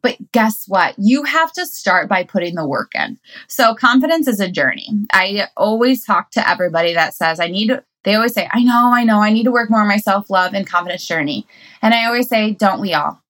But 0.02 0.16
guess 0.32 0.64
what? 0.66 0.94
You 0.98 1.24
have 1.24 1.52
to 1.52 1.66
start 1.66 2.08
by 2.08 2.24
putting 2.24 2.54
the 2.54 2.66
work 2.66 2.92
in. 2.94 3.18
So, 3.48 3.74
confidence 3.74 4.28
is 4.28 4.40
a 4.40 4.50
journey. 4.50 4.88
I 5.12 5.48
always 5.56 6.04
talk 6.04 6.30
to 6.32 6.48
everybody 6.48 6.94
that 6.94 7.14
says, 7.14 7.40
I 7.40 7.48
need 7.48 7.70
they 8.04 8.14
always 8.14 8.34
say, 8.34 8.48
I 8.52 8.62
know, 8.62 8.92
I 8.94 9.04
know, 9.04 9.20
I 9.20 9.30
need 9.30 9.44
to 9.44 9.50
work 9.50 9.70
more 9.70 9.80
on 9.80 9.88
my 9.88 9.96
self 9.96 10.30
love 10.30 10.54
and 10.54 10.66
confidence 10.66 11.06
journey. 11.06 11.46
And 11.82 11.92
I 11.92 12.04
always 12.04 12.28
say, 12.28 12.52
don't 12.52 12.80
we 12.80 12.94
all? 12.94 13.20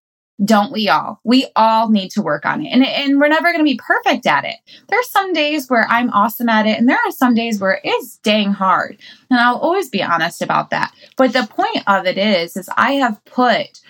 Don't 0.44 0.72
we 0.72 0.88
all? 0.88 1.20
We 1.22 1.46
all 1.54 1.90
need 1.90 2.10
to 2.10 2.22
work 2.22 2.44
on 2.44 2.66
it. 2.66 2.70
And, 2.70 2.84
and 2.84 3.20
we're 3.20 3.28
never 3.28 3.52
going 3.52 3.64
to 3.64 3.70
be 3.70 3.78
perfect 3.78 4.26
at 4.26 4.44
it. 4.44 4.56
There 4.88 4.98
are 4.98 5.04
some 5.04 5.32
days 5.32 5.70
where 5.70 5.86
I'm 5.88 6.10
awesome 6.10 6.48
at 6.48 6.66
it, 6.66 6.76
and 6.76 6.88
there 6.88 6.98
are 6.98 7.12
some 7.12 7.34
days 7.34 7.60
where 7.60 7.80
it's 7.84 8.16
dang 8.18 8.52
hard. 8.52 8.98
And 9.30 9.38
I'll 9.38 9.58
always 9.58 9.88
be 9.88 10.02
honest 10.02 10.42
about 10.42 10.70
that. 10.70 10.92
But 11.16 11.32
the 11.32 11.46
point 11.48 11.84
of 11.86 12.04
it 12.06 12.18
is, 12.18 12.56
is 12.56 12.68
I 12.76 12.94
have 12.94 13.24
put 13.24 13.80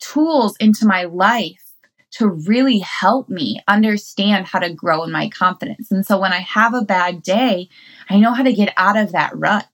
tools 0.00 0.56
into 0.58 0.86
my 0.86 1.04
life 1.04 1.69
to 2.12 2.28
really 2.28 2.78
help 2.80 3.28
me 3.28 3.60
understand 3.68 4.46
how 4.46 4.58
to 4.58 4.72
grow 4.72 5.04
in 5.04 5.12
my 5.12 5.28
confidence. 5.28 5.90
And 5.90 6.04
so 6.04 6.18
when 6.18 6.32
I 6.32 6.40
have 6.40 6.74
a 6.74 6.82
bad 6.82 7.22
day, 7.22 7.68
I 8.08 8.18
know 8.18 8.32
how 8.32 8.42
to 8.42 8.52
get 8.52 8.72
out 8.76 8.96
of 8.96 9.12
that 9.12 9.36
rut. 9.36 9.66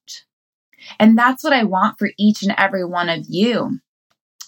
And 0.98 1.18
that's 1.18 1.42
what 1.42 1.52
I 1.52 1.64
want 1.64 1.98
for 1.98 2.10
each 2.18 2.42
and 2.42 2.54
every 2.58 2.84
one 2.84 3.08
of 3.08 3.24
you 3.28 3.80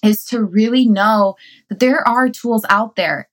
is 0.03 0.25
to 0.27 0.43
really 0.43 0.87
know 0.87 1.35
that 1.69 1.81
there 1.81 2.07
are 2.07 2.29
tools 2.29 2.65
out 2.69 2.97
there. 2.97 3.29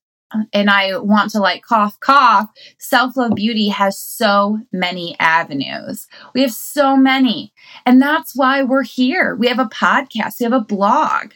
And 0.52 0.68
I 0.68 0.98
want 0.98 1.30
to 1.30 1.38
like 1.38 1.62
cough, 1.62 2.00
cough. 2.00 2.50
Self 2.78 3.16
love 3.16 3.34
beauty 3.36 3.68
has 3.68 3.98
so 3.98 4.58
many 4.72 5.16
avenues. 5.20 6.08
We 6.34 6.42
have 6.42 6.52
so 6.52 6.96
many. 6.96 7.52
And 7.84 8.02
that's 8.02 8.34
why 8.34 8.62
we're 8.64 8.82
here. 8.82 9.36
We 9.36 9.46
have 9.46 9.60
a 9.60 9.66
podcast, 9.66 10.40
we 10.40 10.44
have 10.44 10.52
a 10.52 10.60
blog, 10.60 11.32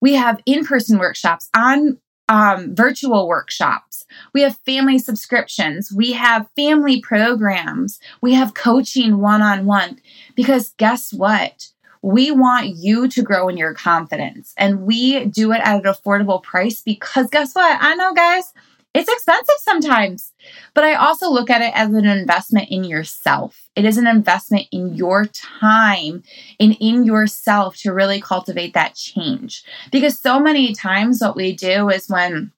we 0.00 0.14
have 0.14 0.40
in 0.44 0.64
person 0.64 0.98
workshops, 0.98 1.48
on 1.56 1.98
um, 2.28 2.74
virtual 2.74 3.28
workshops. 3.28 4.04
We 4.32 4.42
have 4.42 4.56
family 4.58 4.98
subscriptions. 4.98 5.92
We 5.92 6.12
have 6.12 6.48
family 6.56 7.00
programs. 7.00 8.00
We 8.20 8.34
have 8.34 8.54
coaching 8.54 9.18
one 9.18 9.42
on 9.42 9.66
one. 9.66 10.00
Because 10.34 10.74
guess 10.76 11.12
what? 11.12 11.68
We 12.02 12.30
want 12.30 12.76
you 12.76 13.08
to 13.08 13.22
grow 13.22 13.48
in 13.48 13.56
your 13.56 13.74
confidence 13.74 14.54
and 14.56 14.82
we 14.82 15.24
do 15.24 15.52
it 15.52 15.60
at 15.64 15.84
an 15.84 15.92
affordable 15.92 16.42
price 16.42 16.80
because 16.80 17.28
guess 17.30 17.54
what? 17.54 17.78
I 17.80 17.94
know, 17.94 18.14
guys, 18.14 18.52
it's 18.96 19.12
expensive 19.12 19.56
sometimes, 19.60 20.32
but 20.74 20.84
I 20.84 20.94
also 20.94 21.30
look 21.30 21.50
at 21.50 21.62
it 21.62 21.72
as 21.74 21.88
an 21.88 22.06
investment 22.06 22.68
in 22.70 22.84
yourself. 22.84 23.68
It 23.74 23.84
is 23.84 23.98
an 23.98 24.06
investment 24.06 24.66
in 24.70 24.94
your 24.94 25.26
time 25.26 26.22
and 26.60 26.76
in 26.80 27.04
yourself 27.04 27.76
to 27.78 27.92
really 27.92 28.20
cultivate 28.20 28.74
that 28.74 28.94
change. 28.94 29.64
Because 29.90 30.18
so 30.18 30.38
many 30.38 30.74
times 30.74 31.20
what 31.20 31.36
we 31.36 31.54
do 31.54 31.88
is 31.88 32.08
when 32.08 32.52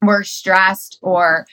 we're 0.00 0.24
stressed 0.24 0.98
or 1.02 1.46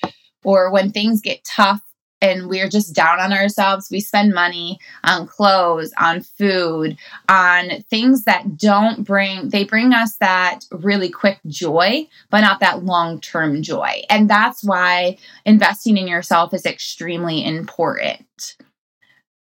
or 0.43 0.71
when 0.71 0.91
things 0.91 1.21
get 1.21 1.43
tough 1.43 1.81
and 2.21 2.49
we're 2.49 2.69
just 2.69 2.93
down 2.93 3.19
on 3.19 3.33
ourselves. 3.33 3.89
We 3.89 3.99
spend 3.99 4.33
money 4.33 4.79
on 5.03 5.27
clothes, 5.27 5.91
on 5.97 6.21
food, 6.21 6.97
on 7.27 7.81
things 7.89 8.25
that 8.25 8.57
don't 8.57 9.03
bring, 9.03 9.49
they 9.49 9.63
bring 9.63 9.93
us 9.93 10.17
that 10.17 10.61
really 10.71 11.09
quick 11.09 11.39
joy, 11.47 12.07
but 12.29 12.41
not 12.41 12.59
that 12.59 12.83
long 12.83 13.21
term 13.21 13.61
joy. 13.61 14.03
And 14.09 14.29
that's 14.29 14.63
why 14.63 15.17
investing 15.45 15.97
in 15.97 16.07
yourself 16.07 16.53
is 16.53 16.65
extremely 16.65 17.45
important. 17.45 18.57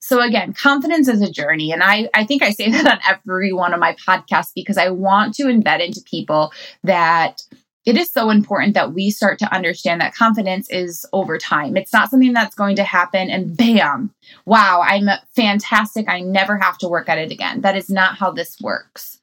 So 0.00 0.22
again, 0.22 0.54
confidence 0.54 1.06
is 1.06 1.20
a 1.20 1.30
journey. 1.30 1.70
And 1.70 1.82
I, 1.82 2.08
I 2.14 2.24
think 2.24 2.42
I 2.42 2.50
say 2.50 2.70
that 2.70 2.86
on 2.86 2.98
every 3.06 3.52
one 3.52 3.74
of 3.74 3.80
my 3.80 3.94
podcasts 3.94 4.52
because 4.54 4.78
I 4.78 4.88
want 4.88 5.34
to 5.34 5.44
embed 5.44 5.84
into 5.84 6.00
people 6.00 6.52
that 6.82 7.42
it 7.88 7.96
is 7.96 8.12
so 8.12 8.28
important 8.28 8.74
that 8.74 8.92
we 8.92 9.10
start 9.10 9.38
to 9.38 9.50
understand 9.50 10.02
that 10.02 10.14
confidence 10.14 10.68
is 10.68 11.06
over 11.14 11.38
time. 11.38 11.74
It's 11.74 11.90
not 11.90 12.10
something 12.10 12.34
that's 12.34 12.54
going 12.54 12.76
to 12.76 12.84
happen 12.84 13.30
and 13.30 13.56
bam, 13.56 14.12
wow, 14.44 14.82
I'm 14.84 15.08
fantastic. 15.34 16.06
I 16.06 16.20
never 16.20 16.58
have 16.58 16.76
to 16.78 16.88
work 16.88 17.08
at 17.08 17.16
it 17.16 17.32
again. 17.32 17.62
That 17.62 17.78
is 17.78 17.88
not 17.88 18.18
how 18.18 18.30
this 18.30 18.60
works. 18.60 19.18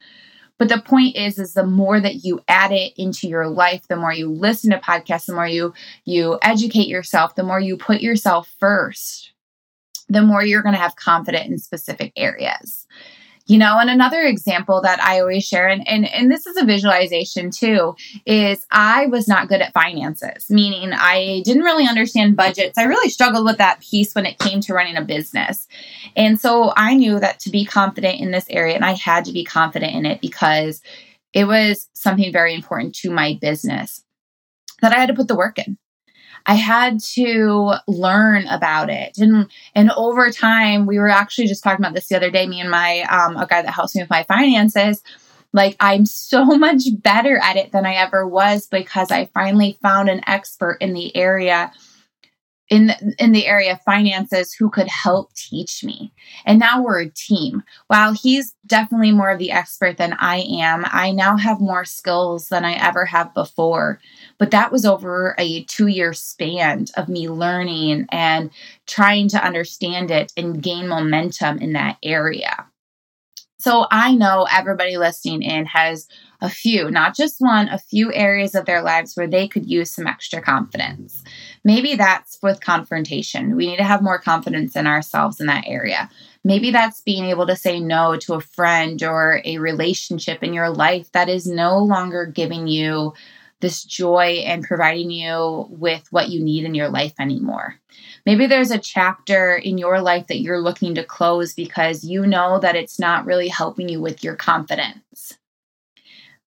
But 0.58 0.70
the 0.70 0.82
point 0.82 1.16
is, 1.16 1.38
is 1.38 1.54
the 1.54 1.64
more 1.64 2.00
that 2.00 2.26
you 2.26 2.42
add 2.48 2.72
it 2.72 2.94
into 2.98 3.28
your 3.28 3.48
life, 3.48 3.88
the 3.88 3.98
more 3.98 4.14
you 4.14 4.32
listen 4.32 4.72
to 4.72 4.80
podcasts, 4.80 5.28
the 5.28 5.36
more 5.36 5.48
you 5.48 5.72
you 6.06 6.40
educate 6.42 6.88
yourself, 6.88 7.36
the 7.36 7.44
more 7.44 7.60
you 7.60 7.78
put 7.78 8.02
yourself 8.02 8.52
first, 8.60 9.32
the 10.10 10.24
more 10.24 10.44
you're 10.44 10.64
going 10.64 10.74
to 10.74 10.82
have 10.82 10.96
confidence 10.96 11.52
in 11.52 11.60
specific 11.60 12.14
areas 12.16 12.88
you 13.48 13.58
know 13.58 13.78
and 13.80 13.90
another 13.90 14.22
example 14.22 14.82
that 14.82 15.02
i 15.02 15.20
always 15.20 15.44
share 15.44 15.68
and, 15.68 15.88
and 15.88 16.06
and 16.06 16.32
this 16.32 16.46
is 16.46 16.58
a 16.58 16.66
visualization 16.66 17.52
too 17.52 17.96
is 18.25 18.66
i 18.72 19.06
was 19.08 19.28
not 19.28 19.48
good 19.48 19.62
at 19.62 19.74
finances 19.74 20.50
meaning 20.50 20.92
i 20.94 21.42
didn't 21.46 21.64
really 21.64 21.88
understand 21.88 22.36
budgets. 22.36 22.78
I 22.78 22.84
really 22.84 23.10
struggled 23.10 23.46
with 23.46 23.58
that 23.58 23.80
piece 23.80 24.14
when 24.16 24.25
it 24.25 24.40
came 24.40 24.62
to 24.62 24.74
running 24.74 24.98
a 24.98 25.02
business. 25.02 25.68
And 26.16 26.40
so 26.40 26.74
i 26.75 26.94
knew 26.96 27.20
that 27.20 27.40
to 27.42 27.50
be 27.50 27.66
confident 27.66 28.20
in 28.20 28.32
this 28.32 28.46
area 28.50 28.75
and 28.75 28.86
i 28.86 28.94
had 28.94 29.25
to 29.25 29.34
be 29.34 29.44
confident 29.44 29.94
in 29.94 30.06
it 30.06 30.22
because 30.22 30.82
it 31.34 31.46
was 31.46 31.90
something 31.94 32.32
very 32.32 32.54
important 32.54 32.96
to 32.96 33.12
my 33.12 33.38
business 33.40 34.04
that 34.82 34.94
i 34.94 35.00
had 35.00 35.08
to 35.08 35.16
put 35.16 35.28
the 35.28 35.36
work 35.36 35.58
in 35.60 35.78
I 36.46 36.56
had 36.56 37.00
to 37.16 37.74
learn 37.88 38.48
about 38.48 38.90
it. 38.90 39.18
And 39.18 39.50
and 39.74 39.92
over 39.92 40.30
time, 40.32 40.86
we 40.86 41.00
were 41.00 41.10
actually 41.10 41.48
just 41.48 41.64
talking 41.64 41.84
about 41.84 41.96
this 41.96 42.08
the 42.08 42.16
other 42.16 42.32
day, 42.32 42.48
me 42.48 42.62
and 42.62 42.70
my 42.70 43.02
um 43.04 43.38
a 43.38 43.48
guy 43.48 43.62
that 43.62 43.74
helps 43.74 43.96
me 43.96 44.02
with 44.02 44.10
my 44.10 44.24
finances. 44.24 45.02
Like 45.54 45.75
I'm 45.80 46.06
so 46.06 46.46
much 46.58 46.84
better 47.00 47.40
at 47.42 47.56
it 47.56 47.72
than 47.72 47.86
I 47.86 47.96
ever 47.96 48.28
was 48.28 48.68
because 48.68 49.12
I 49.12 49.25
finally 49.34 49.78
found 49.82 50.10
an 50.10 50.22
expert 50.28 50.78
in 50.82 50.94
the 50.94 51.16
area 51.16 51.72
in 52.70 52.92
in 53.20 53.32
the 53.32 53.46
area 53.46 53.74
of 53.74 53.82
finances 53.82 54.54
who 54.54 54.70
could 54.70 54.88
help 54.88 55.34
teach 55.34 55.84
me. 55.84 56.12
And 56.46 56.60
now 56.60 56.82
we're 56.82 57.02
a 57.02 57.10
team. 57.10 57.64
While 57.88 58.14
he's 58.14 58.54
definitely 58.66 59.12
more 59.12 59.30
of 59.30 59.40
the 59.40 59.52
expert 59.52 59.98
than 59.98 60.14
I 60.14 60.38
am, 60.38 60.84
I 60.88 61.12
now 61.12 61.38
have 61.38 61.60
more 61.60 61.86
skills 61.86 62.50
than 62.50 62.66
I 62.66 62.74
ever 62.74 63.06
have 63.06 63.34
before. 63.34 64.00
But 64.38 64.51
that 64.51 64.72
was 64.72 64.86
over 64.86 65.36
a 65.38 65.65
2-year 65.65 66.13
span 66.13 66.88
of 66.98 67.08
me 67.10 67.30
learning 67.30 68.08
and 68.10 68.51
trying 68.86 69.30
to 69.30 69.44
understand 69.44 70.12
it 70.12 70.34
and 70.36 70.62
gain 70.62 70.88
momentum 70.88 71.60
in 71.60 71.74
that 71.74 71.98
area. 72.04 72.65
So 73.58 73.88
I 73.89 74.13
know 74.13 74.46
everybody 74.51 74.98
listening 74.98 75.42
in 75.42 75.65
has 75.65 76.08
a 76.42 76.50
few, 76.50 76.92
not 76.92 77.15
just 77.15 77.38
one, 77.39 77.68
a 77.70 77.80
few 77.80 78.13
areas 78.13 78.54
of 78.54 78.65
their 78.65 78.84
lives 78.84 79.15
where 79.15 79.27
they 79.27 79.48
could 79.48 79.65
use 79.65 79.89
some 79.92 80.06
extra 80.06 80.42
confidence 80.42 81.24
Maybe 81.65 81.96
that's 81.96 82.38
with 82.44 82.62
confrontation. 82.62 83.56
We 83.56 83.65
need 83.65 83.77
to 83.77 83.84
have 83.84 84.04
more 84.04 84.20
confidence 84.20 84.75
in 84.75 84.86
ourselves 84.86 85.42
in 85.42 85.48
that 85.48 85.63
area. 85.65 86.12
Maybe 86.44 86.70
that's 86.70 87.01
being 87.01 87.25
able 87.25 87.48
to 87.48 87.56
say 87.56 87.80
no 87.80 88.18
to 88.18 88.36
a 88.36 88.39
friend 88.39 89.01
or 89.01 89.42
a 89.44 89.58
relationship 89.58 90.44
in 90.44 90.54
your 90.54 90.70
life 90.70 91.12
that 91.13 91.27
is 91.27 91.48
no 91.48 91.80
longer 91.80 92.27
giving 92.27 92.68
you 92.68 93.13
this 93.66 93.84
joy 93.84 94.44
and 94.46 94.64
providing 94.64 95.10
you 95.10 95.66
with 95.72 96.06
what 96.12 96.30
you 96.30 96.40
need 96.40 96.66
in 96.66 96.76
your 96.76 96.88
life 96.88 97.14
anymore. 97.20 97.74
Maybe 98.24 98.46
there's 98.46 98.70
a 98.70 98.78
chapter 98.78 99.56
in 99.56 99.80
your 99.80 100.02
life 100.02 100.28
that 100.28 100.40
you're 100.40 100.62
looking 100.62 100.94
to 100.94 101.04
close 101.04 101.56
because 101.56 102.04
you 102.04 102.28
know 102.28 102.60
that 102.60 102.76
it's 102.76 103.00
not 103.00 103.26
really 103.26 103.48
helping 103.48 103.90
you 103.90 104.00
with 104.00 104.24
your 104.24 104.36
confidence. 104.36 105.40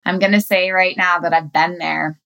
I'm 0.05 0.21
going 0.21 0.31
to 0.31 0.41
say 0.41 0.71
right 0.71 0.97
now 0.97 1.19
that 1.19 1.35
I've 1.35 1.53
been 1.53 1.79
there. 1.79 2.21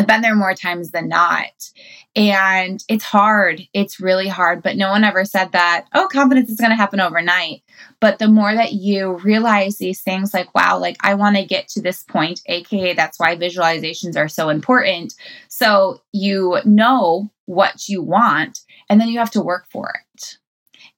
I've 0.00 0.06
been 0.06 0.22
there 0.22 0.34
more 0.34 0.54
times 0.54 0.92
than 0.92 1.08
not. 1.08 1.70
And 2.16 2.82
it's 2.88 3.04
hard. 3.04 3.68
It's 3.74 4.00
really 4.00 4.28
hard. 4.28 4.62
But 4.62 4.78
no 4.78 4.88
one 4.88 5.04
ever 5.04 5.26
said 5.26 5.52
that, 5.52 5.84
oh, 5.94 6.08
confidence 6.10 6.48
is 6.48 6.56
going 6.56 6.70
to 6.70 6.76
happen 6.76 7.00
overnight. 7.00 7.62
But 8.00 8.18
the 8.18 8.26
more 8.26 8.54
that 8.54 8.72
you 8.72 9.18
realize 9.18 9.76
these 9.76 10.00
things, 10.00 10.32
like, 10.32 10.54
wow, 10.54 10.78
like 10.78 10.96
I 11.02 11.12
want 11.14 11.36
to 11.36 11.44
get 11.44 11.68
to 11.68 11.82
this 11.82 12.02
point, 12.02 12.40
AKA, 12.46 12.94
that's 12.94 13.20
why 13.20 13.36
visualizations 13.36 14.16
are 14.16 14.26
so 14.26 14.48
important. 14.48 15.12
So 15.48 16.00
you 16.12 16.56
know 16.64 17.30
what 17.44 17.86
you 17.86 18.02
want, 18.02 18.60
and 18.88 18.98
then 18.98 19.08
you 19.08 19.18
have 19.18 19.32
to 19.32 19.42
work 19.42 19.66
for 19.70 19.92
it. 20.14 20.38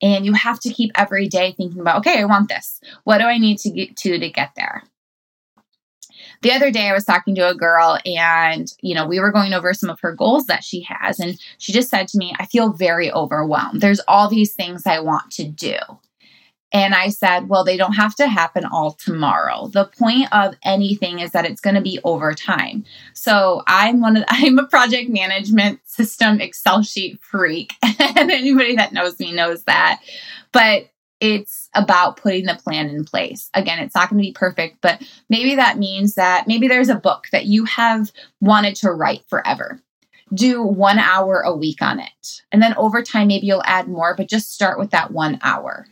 And 0.00 0.24
you 0.24 0.32
have 0.34 0.60
to 0.60 0.72
keep 0.72 0.92
every 0.94 1.26
day 1.26 1.54
thinking 1.56 1.80
about, 1.80 1.98
okay, 1.98 2.20
I 2.20 2.24
want 2.24 2.48
this. 2.48 2.80
What 3.02 3.18
do 3.18 3.24
I 3.24 3.38
need 3.38 3.58
to 3.58 3.70
get 3.70 3.96
to 3.96 4.16
to 4.16 4.30
get 4.30 4.52
there? 4.54 4.84
The 6.42 6.52
other 6.52 6.70
day 6.70 6.88
I 6.88 6.92
was 6.92 7.04
talking 7.04 7.34
to 7.36 7.48
a 7.48 7.54
girl 7.54 7.98
and, 8.04 8.70
you 8.80 8.94
know, 8.94 9.06
we 9.06 9.20
were 9.20 9.32
going 9.32 9.54
over 9.54 9.72
some 9.72 9.88
of 9.88 10.00
her 10.00 10.12
goals 10.12 10.46
that 10.46 10.64
she 10.64 10.82
has. 10.82 11.20
And 11.20 11.38
she 11.58 11.72
just 11.72 11.88
said 11.88 12.08
to 12.08 12.18
me, 12.18 12.34
I 12.38 12.46
feel 12.46 12.72
very 12.72 13.10
overwhelmed. 13.12 13.80
There's 13.80 14.00
all 14.08 14.28
these 14.28 14.52
things 14.52 14.82
I 14.84 15.00
want 15.00 15.30
to 15.32 15.44
do. 15.44 15.76
And 16.72 16.94
I 16.94 17.10
said, 17.10 17.48
well, 17.48 17.64
they 17.64 17.76
don't 17.76 17.92
have 17.92 18.14
to 18.16 18.26
happen 18.26 18.64
all 18.64 18.92
tomorrow. 18.92 19.68
The 19.68 19.84
point 19.84 20.32
of 20.32 20.54
anything 20.64 21.20
is 21.20 21.32
that 21.32 21.44
it's 21.44 21.60
going 21.60 21.76
to 21.76 21.82
be 21.82 22.00
over 22.02 22.32
time. 22.32 22.84
So 23.12 23.62
I'm 23.66 24.00
one 24.00 24.16
of, 24.16 24.24
I'm 24.28 24.58
a 24.58 24.66
project 24.66 25.10
management 25.10 25.80
system 25.84 26.40
Excel 26.40 26.82
sheet 26.82 27.20
freak. 27.22 27.74
and 27.82 27.92
anybody 28.30 28.76
that 28.76 28.92
knows 28.92 29.20
me 29.20 29.32
knows 29.32 29.64
that. 29.64 30.00
But 30.50 30.88
it's 31.22 31.68
about 31.72 32.16
putting 32.16 32.46
the 32.46 32.56
plan 32.56 32.88
in 32.88 33.04
place. 33.04 33.48
Again, 33.54 33.78
it's 33.78 33.94
not 33.94 34.10
going 34.10 34.20
to 34.20 34.26
be 34.26 34.32
perfect, 34.32 34.78
but 34.80 35.00
maybe 35.30 35.54
that 35.54 35.78
means 35.78 36.16
that 36.16 36.48
maybe 36.48 36.66
there's 36.66 36.88
a 36.88 36.96
book 36.96 37.26
that 37.30 37.46
you 37.46 37.64
have 37.64 38.10
wanted 38.40 38.74
to 38.76 38.90
write 38.90 39.22
forever. 39.28 39.80
Do 40.34 40.64
one 40.64 40.98
hour 40.98 41.40
a 41.40 41.54
week 41.54 41.80
on 41.80 42.00
it. 42.00 42.42
And 42.50 42.60
then 42.60 42.74
over 42.76 43.04
time, 43.04 43.28
maybe 43.28 43.46
you'll 43.46 43.62
add 43.64 43.86
more, 43.86 44.16
but 44.16 44.28
just 44.28 44.52
start 44.52 44.80
with 44.80 44.90
that 44.90 45.12
one 45.12 45.38
hour. 45.42 45.86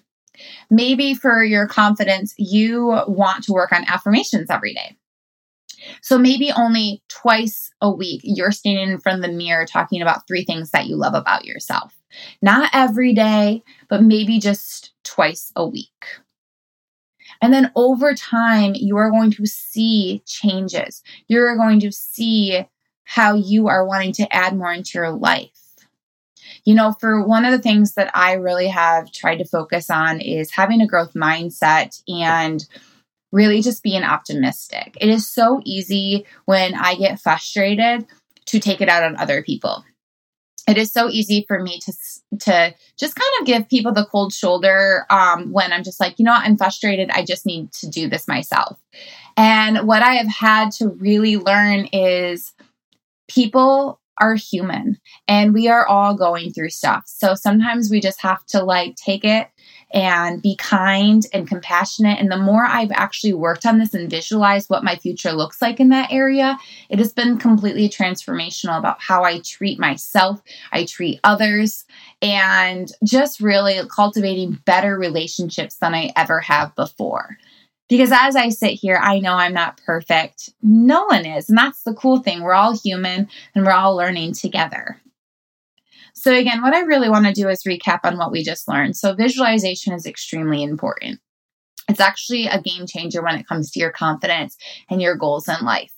Maybe 0.69 1.15
for 1.15 1.45
your 1.45 1.69
confidence, 1.69 2.35
you 2.37 3.01
want 3.07 3.45
to 3.45 3.53
work 3.53 3.71
on 3.71 3.85
affirmations 3.87 4.51
every 4.51 4.75
day. 4.75 4.97
So 6.03 6.19
maybe 6.19 6.53
only 6.53 7.03
twice 7.09 7.73
a 7.81 7.91
week, 7.91 8.21
you're 8.25 8.53
standing 8.53 8.91
in 8.91 9.01
front 9.01 9.25
of 9.25 9.31
the 9.31 9.37
mirror 9.37 9.67
talking 9.67 10.03
about 10.03 10.27
three 10.27 10.45
things 10.45 10.71
that 10.71 10.87
you 10.87 10.97
love 10.97 11.15
about 11.15 11.45
yourself. 11.45 11.95
Not 12.43 12.71
every 12.73 13.15
day, 13.15 13.63
but 13.89 14.03
maybe 14.03 14.39
just 14.39 14.93
twice 15.05 15.53
a 15.57 15.67
week. 15.67 16.05
And 17.43 17.53
then 17.53 17.71
over 17.75 18.15
time, 18.15 18.73
you 18.75 18.97
are 18.97 19.11
going 19.11 19.31
to 19.33 19.47
see 19.47 20.23
changes. 20.27 21.03
You're 21.29 21.57
going 21.57 21.81
to 21.81 21.93
see 21.93 22.67
how 23.05 23.35
you 23.35 23.69
are 23.69 23.87
wanting 23.87 24.13
to 24.15 24.35
add 24.35 24.57
more 24.57 24.73
into 24.73 24.93
your 24.95 25.11
life. 25.11 25.51
You 26.65 26.75
know, 26.75 26.93
for 27.01 27.25
one 27.25 27.45
of 27.45 27.53
the 27.53 27.59
things 27.59 27.95
that 27.95 28.11
I 28.15 28.35
really 28.35 28.69
have 28.69 29.11
tried 29.13 29.39
to 29.39 29.45
focus 29.45 29.89
on 29.89 30.21
is 30.21 30.51
having 30.51 30.81
a 30.81 30.87
growth 30.87 31.15
mindset 31.15 32.03
and 32.09 32.65
really 33.33 33.63
just 33.63 33.83
being 33.83 34.03
optimistic. 34.03 34.97
It 35.00 35.09
is 35.09 35.31
so 35.31 35.61
easy 35.65 36.26
when 36.45 36.75
I 36.75 36.95
get 36.95 37.21
frustrated 37.21 38.07
to 38.47 38.61
take 38.61 38.81
it 38.81 38.89
out 38.89 39.04
on 39.04 39.17
other 39.17 39.43
people 39.43 39.85
it 40.71 40.78
is 40.78 40.93
so 40.93 41.09
easy 41.09 41.45
for 41.49 41.61
me 41.61 41.81
to 41.81 41.93
to 42.39 42.75
just 42.97 43.17
kind 43.17 43.31
of 43.41 43.47
give 43.47 43.69
people 43.69 43.93
the 43.93 44.07
cold 44.07 44.33
shoulder 44.33 45.04
um, 45.11 45.52
when 45.52 45.73
I'm 45.73 45.83
just 45.83 45.99
like, 45.99 46.19
you 46.19 46.25
know 46.25 46.31
what, 46.33 46.45
I'm 46.45 46.57
frustrated. 46.57 47.11
I 47.11 47.25
just 47.25 47.45
need 47.45 47.73
to 47.73 47.89
do 47.89 48.09
this 48.09 48.28
myself. 48.28 48.78
And 49.37 49.89
what 49.89 50.02
I 50.02 50.15
have 50.15 50.28
had 50.28 50.71
to 50.73 50.89
really 50.89 51.37
learn 51.37 51.87
is 51.87 52.52
people 53.28 54.00
are 54.19 54.35
human 54.35 54.99
and 55.26 55.54
we 55.54 55.69
are 55.69 55.87
all 55.87 56.15
going 56.15 56.52
through 56.52 56.71
stuff. 56.71 57.04
So 57.07 57.35
sometimes 57.35 57.91
we 57.91 58.00
just 58.00 58.21
have 58.21 58.45
to 58.47 58.63
like 58.63 58.95
take 58.97 59.25
it 59.25 59.49
and 59.93 60.41
be 60.41 60.57
kind 60.57 61.26
and 61.33 61.49
compassionate. 61.49 62.21
And 62.21 62.31
the 62.31 62.37
more 62.37 62.65
I've 62.65 62.93
actually 62.93 63.35
worked 63.35 63.67
on 63.67 63.79
this 63.79 63.95
and 63.95 64.09
visualized 64.09 64.71
what 64.71 64.85
my 64.85 64.97
future 64.97 65.33
looks 65.33 65.61
like 65.61 65.81
in 65.81 65.89
that 65.89 66.13
area, 66.13 66.59
it 66.89 66.99
has 66.99 67.13
been 67.13 67.39
completely 67.39 67.89
transformational 67.89 68.79
about 68.79 69.00
how 69.00 69.25
I 69.25 69.41
treat 69.41 69.79
myself, 69.79 70.41
I 70.73 70.85
treat 70.85 71.21
others, 71.25 71.85
and 72.23 72.91
just 73.05 73.41
really 73.41 73.81
cultivating 73.89 74.61
better 74.65 74.97
relationships 74.97 75.76
than 75.76 75.95
I 75.95 76.13
ever 76.17 76.41
have 76.41 76.75
before. 76.76 77.37
Because 77.89 78.13
as 78.13 78.37
I 78.37 78.50
sit 78.50 78.75
here, 78.75 79.00
I 79.03 79.19
know 79.19 79.35
I'm 79.35 79.53
not 79.53 79.81
perfect. 79.85 80.50
No 80.63 81.07
one 81.07 81.26
is. 81.26 81.49
And 81.49 81.59
that's 81.59 81.83
the 81.83 81.95
cool 81.95 82.21
thing. 82.21 82.43
We're 82.43 82.55
all 82.55 82.79
human 82.79 83.29
and 83.53 83.67
we're 83.67 83.73
all 83.73 83.97
learning 83.97 84.35
together. 84.35 85.00
So, 86.21 86.35
again, 86.35 86.61
what 86.61 86.75
I 86.75 86.80
really 86.80 87.09
want 87.09 87.25
to 87.25 87.33
do 87.33 87.49
is 87.49 87.65
recap 87.65 88.00
on 88.04 88.19
what 88.19 88.30
we 88.30 88.43
just 88.43 88.69
learned. 88.69 88.95
So, 88.95 89.15
visualization 89.15 89.95
is 89.95 90.04
extremely 90.04 90.63
important. 90.63 91.19
It's 91.89 91.99
actually 91.99 92.47
a 92.47 92.61
game 92.61 92.87
changer 92.87 93.23
when 93.23 93.37
it 93.37 93.49
comes 93.49 93.71
to 93.71 93.80
your 93.80 93.91
confidence 93.91 94.59
and 94.91 95.00
your 95.00 95.17
goals 95.17 95.49
in 95.49 95.65
life. 95.65 95.93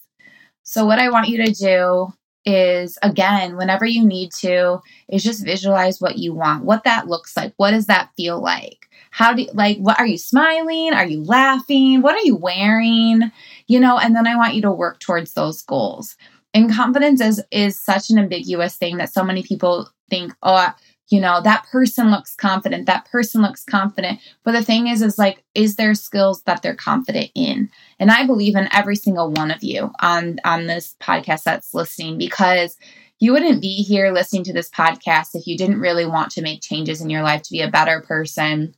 So, 0.63 0.87
what 0.87 1.01
I 1.01 1.11
want 1.11 1.29
you 1.29 1.45
to 1.45 1.53
do 1.53 2.13
is 2.45 2.99
again, 3.03 3.57
whenever 3.57 3.85
you 3.85 4.05
need 4.05 4.31
to, 4.41 4.79
is 5.09 5.25
just 5.25 5.45
visualize 5.45 6.01
what 6.01 6.19
you 6.19 6.33
want, 6.33 6.65
what 6.65 6.85
that 6.85 7.09
looks 7.09 7.37
like. 7.37 7.53
What 7.57 7.73
does 7.73 7.87
that 7.87 8.11
feel 8.17 8.41
like? 8.41 8.87
How 9.11 9.35
do 9.35 9.43
you, 9.43 9.51
like, 9.53 9.79
what 9.79 9.99
are 9.99 10.07
you 10.07 10.19
smiling? 10.19 10.95
Are 10.95 11.07
you 11.07 11.25
laughing? 11.25 12.01
What 12.01 12.15
are 12.15 12.25
you 12.25 12.37
wearing? 12.37 13.33
You 13.67 13.81
know, 13.81 13.99
and 13.99 14.15
then 14.15 14.29
I 14.29 14.37
want 14.37 14.55
you 14.55 14.63
to 14.63 14.71
work 14.71 15.01
towards 15.01 15.33
those 15.35 15.63
goals. 15.63 16.17
And 16.55 16.73
confidence 16.73 17.21
is 17.21 17.43
is 17.51 17.79
such 17.79 18.11
an 18.11 18.19
ambiguous 18.19 18.77
thing 18.77 18.99
that 18.99 19.13
so 19.13 19.25
many 19.25 19.43
people 19.43 19.89
think, 20.11 20.35
oh, 20.43 20.73
you 21.13 21.21
know, 21.21 21.41
that 21.43 21.67
person 21.71 22.11
looks 22.11 22.35
confident, 22.35 22.87
that 22.87 23.05
person 23.11 23.43
looks 23.43 23.65
confident. 23.65 24.19
But 24.45 24.53
the 24.53 24.65
thing 24.65 24.87
is, 24.87 25.03
is 25.03 25.19
like, 25.19 25.45
is 25.55 25.77
there 25.77 25.95
skills 25.95 26.43
that 26.45 26.63
they're 26.63 26.75
confident 26.75 27.31
in? 27.35 27.71
And 27.99 28.11
I 28.11 28.27
believe 28.27 28.57
in 28.57 28.69
every 28.73 28.97
single 28.97 29.31
one 29.31 29.51
of 29.51 29.63
you 29.63 29.91
on, 30.01 30.39
on 30.45 30.67
this 30.67 30.97
podcast 31.01 31.43
that's 31.43 31.75
listening 31.75 32.17
because 32.17 32.79
you 33.21 33.33
wouldn't 33.33 33.61
be 33.61 33.83
here 33.83 34.11
listening 34.11 34.43
to 34.45 34.53
this 34.53 34.71
podcast 34.71 35.35
if 35.35 35.47
you 35.47 35.57
didn't 35.57 35.81
really 35.81 36.07
want 36.07 36.33
to 36.33 36.43
make 36.43 36.63
changes 36.63 37.01
in 37.01 37.11
your 37.11 37.23
life 37.23 37.43
to 37.43 37.53
be 37.53 37.61
a 37.61 37.71
better 37.71 38.01
person, 38.01 38.75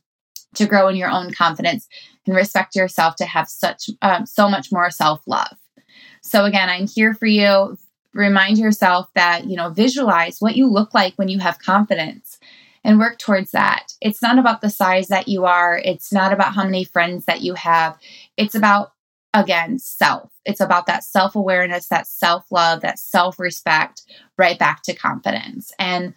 to 0.55 0.65
grow 0.65 0.89
in 0.89 0.95
your 0.97 1.09
own 1.09 1.33
confidence 1.33 1.87
and 2.27 2.35
respect 2.35 2.75
yourself, 2.75 3.15
to 3.15 3.25
have 3.25 3.47
such 3.47 3.89
um, 4.01 4.25
so 4.25 4.49
much 4.49 4.71
more 4.71 4.91
self 4.91 5.21
love. 5.25 5.57
So 6.25 6.45
again, 6.45 6.69
I'm 6.69 6.87
here 6.87 7.13
for 7.13 7.27
you 7.27 7.77
remind 8.15 8.57
yourself 8.57 9.09
that, 9.13 9.45
you 9.45 9.57
know, 9.57 9.69
visualize 9.69 10.37
what 10.39 10.55
you 10.55 10.67
look 10.67 10.93
like 10.93 11.13
when 11.15 11.27
you 11.27 11.37
have 11.39 11.59
confidence 11.59 12.39
and 12.83 12.97
work 12.97 13.19
towards 13.19 13.51
that. 13.51 13.91
It's 13.99 14.21
not 14.21 14.39
about 14.39 14.61
the 14.61 14.69
size 14.69 15.09
that 15.09 15.27
you 15.27 15.45
are, 15.45 15.79
it's 15.83 16.13
not 16.13 16.31
about 16.31 16.55
how 16.55 16.63
many 16.63 16.85
friends 16.85 17.25
that 17.25 17.41
you 17.41 17.53
have. 17.55 17.97
It's 18.37 18.55
about, 18.55 18.93
again, 19.33 19.77
self. 19.79 20.31
It's 20.45 20.61
about 20.61 20.85
that 20.87 21.03
self 21.03 21.35
awareness, 21.35 21.89
that 21.89 22.07
self 22.07 22.45
love, 22.51 22.81
that 22.81 22.99
self 22.99 23.37
respect, 23.37 24.03
right 24.37 24.57
back 24.57 24.81
to 24.83 24.95
confidence. 24.95 25.73
And 25.77 26.13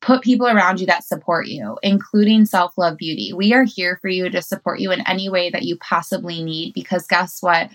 put 0.00 0.22
people 0.22 0.46
around 0.46 0.80
you 0.80 0.86
that 0.86 1.02
support 1.02 1.48
you, 1.48 1.76
including 1.82 2.44
self 2.44 2.78
love 2.78 2.98
beauty. 2.98 3.32
We 3.32 3.52
are 3.52 3.64
here 3.64 3.98
for 4.00 4.08
you 4.08 4.30
to 4.30 4.42
support 4.42 4.78
you 4.78 4.92
in 4.92 5.06
any 5.08 5.28
way 5.28 5.50
that 5.50 5.64
you 5.64 5.76
possibly 5.78 6.44
need 6.44 6.72
because 6.72 7.08
guess 7.08 7.42
what? 7.42 7.68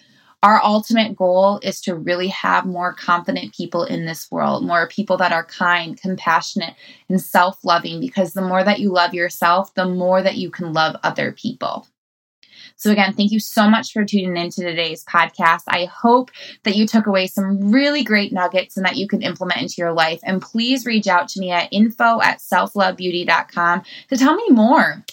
Our 0.43 0.61
ultimate 0.63 1.15
goal 1.15 1.59
is 1.63 1.81
to 1.81 1.95
really 1.95 2.27
have 2.27 2.65
more 2.65 2.93
confident 2.93 3.55
people 3.55 3.83
in 3.83 4.05
this 4.05 4.29
world, 4.29 4.65
more 4.65 4.87
people 4.87 5.17
that 5.17 5.31
are 5.31 5.45
kind, 5.45 5.99
compassionate, 5.99 6.75
and 7.09 7.19
self 7.19 7.63
loving, 7.63 7.99
because 7.99 8.33
the 8.33 8.41
more 8.41 8.63
that 8.63 8.79
you 8.79 8.91
love 8.91 9.15
yourself, 9.15 9.73
the 9.73 9.85
more 9.85 10.21
that 10.21 10.37
you 10.37 10.51
can 10.51 10.73
love 10.73 10.95
other 11.03 11.31
people. 11.31 11.87
So, 12.75 12.91
again, 12.91 13.13
thank 13.13 13.31
you 13.31 13.39
so 13.39 13.67
much 13.67 13.91
for 13.91 14.05
tuning 14.05 14.37
into 14.37 14.61
today's 14.61 15.03
podcast. 15.03 15.63
I 15.67 15.85
hope 15.85 16.29
that 16.63 16.75
you 16.75 16.85
took 16.85 17.07
away 17.07 17.25
some 17.25 17.71
really 17.71 18.03
great 18.03 18.31
nuggets 18.31 18.77
and 18.77 18.85
that 18.85 18.97
you 18.97 19.07
can 19.07 19.23
implement 19.23 19.61
into 19.61 19.75
your 19.79 19.93
life. 19.93 20.19
And 20.23 20.39
please 20.39 20.85
reach 20.85 21.07
out 21.07 21.27
to 21.29 21.39
me 21.39 21.49
at 21.49 21.69
info 21.71 22.21
at 22.21 22.37
selflovebeauty.com 22.37 23.81
to 24.09 24.17
tell 24.17 24.35
me 24.35 24.49
more 24.49 25.03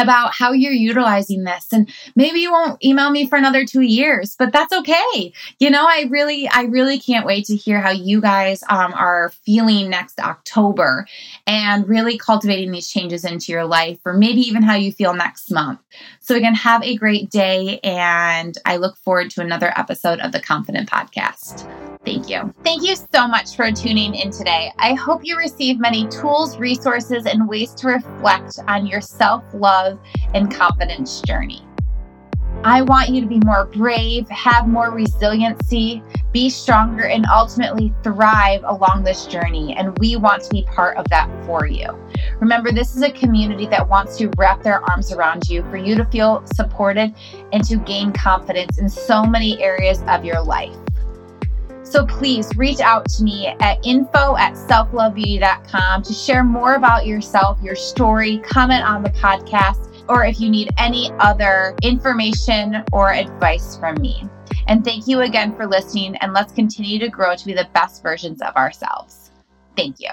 about 0.00 0.34
how 0.34 0.52
you're 0.52 0.72
utilizing 0.72 1.44
this. 1.44 1.68
And 1.72 1.90
maybe 2.16 2.40
you 2.40 2.50
won't 2.50 2.82
email 2.84 3.10
me 3.10 3.26
for 3.26 3.36
another 3.36 3.64
two 3.64 3.82
years, 3.82 4.34
but 4.38 4.52
that's 4.52 4.72
okay. 4.72 5.32
You 5.58 5.70
know, 5.70 5.84
I 5.86 6.06
really, 6.10 6.48
I 6.48 6.62
really 6.62 6.98
can't 6.98 7.26
wait 7.26 7.46
to 7.46 7.56
hear 7.56 7.80
how 7.80 7.90
you 7.90 8.20
guys 8.20 8.62
um, 8.68 8.92
are 8.94 9.32
feeling 9.44 9.90
next 9.90 10.20
October 10.20 11.06
and 11.46 11.88
really 11.88 12.18
cultivating 12.18 12.70
these 12.70 12.88
changes 12.88 13.24
into 13.24 13.52
your 13.52 13.64
life, 13.64 13.98
or 14.04 14.14
maybe 14.14 14.40
even 14.40 14.62
how 14.62 14.74
you 14.74 14.92
feel 14.92 15.14
next 15.14 15.50
month. 15.50 15.80
So, 16.20 16.34
again, 16.36 16.54
have 16.54 16.82
a 16.82 16.96
great 16.96 17.30
day. 17.30 17.80
And 17.82 18.56
I 18.64 18.76
look 18.76 18.96
forward 18.96 19.30
to 19.30 19.40
another 19.40 19.72
episode 19.76 20.20
of 20.20 20.32
the 20.32 20.40
Confident 20.40 20.88
Podcast. 20.88 21.89
Thank 22.04 22.30
you. 22.30 22.54
Thank 22.64 22.82
you 22.82 22.96
so 22.96 23.28
much 23.28 23.56
for 23.56 23.70
tuning 23.70 24.14
in 24.14 24.30
today. 24.30 24.72
I 24.78 24.94
hope 24.94 25.20
you 25.22 25.36
receive 25.36 25.78
many 25.78 26.08
tools, 26.08 26.56
resources, 26.56 27.26
and 27.26 27.46
ways 27.46 27.74
to 27.74 27.88
reflect 27.88 28.58
on 28.68 28.86
your 28.86 29.02
self 29.02 29.44
love 29.52 29.98
and 30.34 30.50
confidence 30.50 31.20
journey. 31.20 31.62
I 32.64 32.82
want 32.82 33.08
you 33.08 33.22
to 33.22 33.26
be 33.26 33.40
more 33.40 33.64
brave, 33.66 34.28
have 34.28 34.68
more 34.68 34.90
resiliency, 34.90 36.02
be 36.32 36.50
stronger, 36.50 37.04
and 37.04 37.24
ultimately 37.32 37.92
thrive 38.02 38.62
along 38.64 39.02
this 39.02 39.24
journey. 39.26 39.74
And 39.76 39.98
we 39.98 40.16
want 40.16 40.42
to 40.42 40.50
be 40.50 40.64
part 40.64 40.98
of 40.98 41.06
that 41.08 41.30
for 41.46 41.66
you. 41.66 41.88
Remember, 42.38 42.70
this 42.70 42.96
is 42.96 43.02
a 43.02 43.10
community 43.10 43.66
that 43.66 43.88
wants 43.88 44.18
to 44.18 44.30
wrap 44.36 44.62
their 44.62 44.82
arms 44.90 45.10
around 45.10 45.48
you 45.48 45.62
for 45.70 45.78
you 45.78 45.94
to 45.96 46.04
feel 46.06 46.44
supported 46.54 47.14
and 47.52 47.64
to 47.64 47.76
gain 47.76 48.12
confidence 48.12 48.78
in 48.78 48.90
so 48.90 49.24
many 49.24 49.62
areas 49.62 50.02
of 50.06 50.24
your 50.24 50.42
life. 50.42 50.76
So 51.90 52.06
please 52.06 52.48
reach 52.56 52.78
out 52.78 53.08
to 53.10 53.24
me 53.24 53.48
at 53.48 53.84
info 53.84 54.36
at 54.36 54.54
selflovebeauty.com 54.54 56.02
to 56.04 56.12
share 56.12 56.44
more 56.44 56.74
about 56.74 57.04
yourself, 57.04 57.60
your 57.60 57.74
story, 57.74 58.38
comment 58.38 58.84
on 58.84 59.02
the 59.02 59.10
podcast, 59.10 60.04
or 60.08 60.24
if 60.24 60.40
you 60.40 60.48
need 60.48 60.70
any 60.78 61.10
other 61.18 61.74
information 61.82 62.84
or 62.92 63.12
advice 63.12 63.76
from 63.76 64.00
me. 64.00 64.22
And 64.68 64.84
thank 64.84 65.08
you 65.08 65.22
again 65.22 65.56
for 65.56 65.66
listening, 65.66 66.14
and 66.18 66.32
let's 66.32 66.52
continue 66.52 67.00
to 67.00 67.08
grow 67.08 67.34
to 67.34 67.44
be 67.44 67.54
the 67.54 67.68
best 67.74 68.04
versions 68.04 68.40
of 68.40 68.54
ourselves. 68.54 69.32
Thank 69.76 69.98
you. 69.98 70.10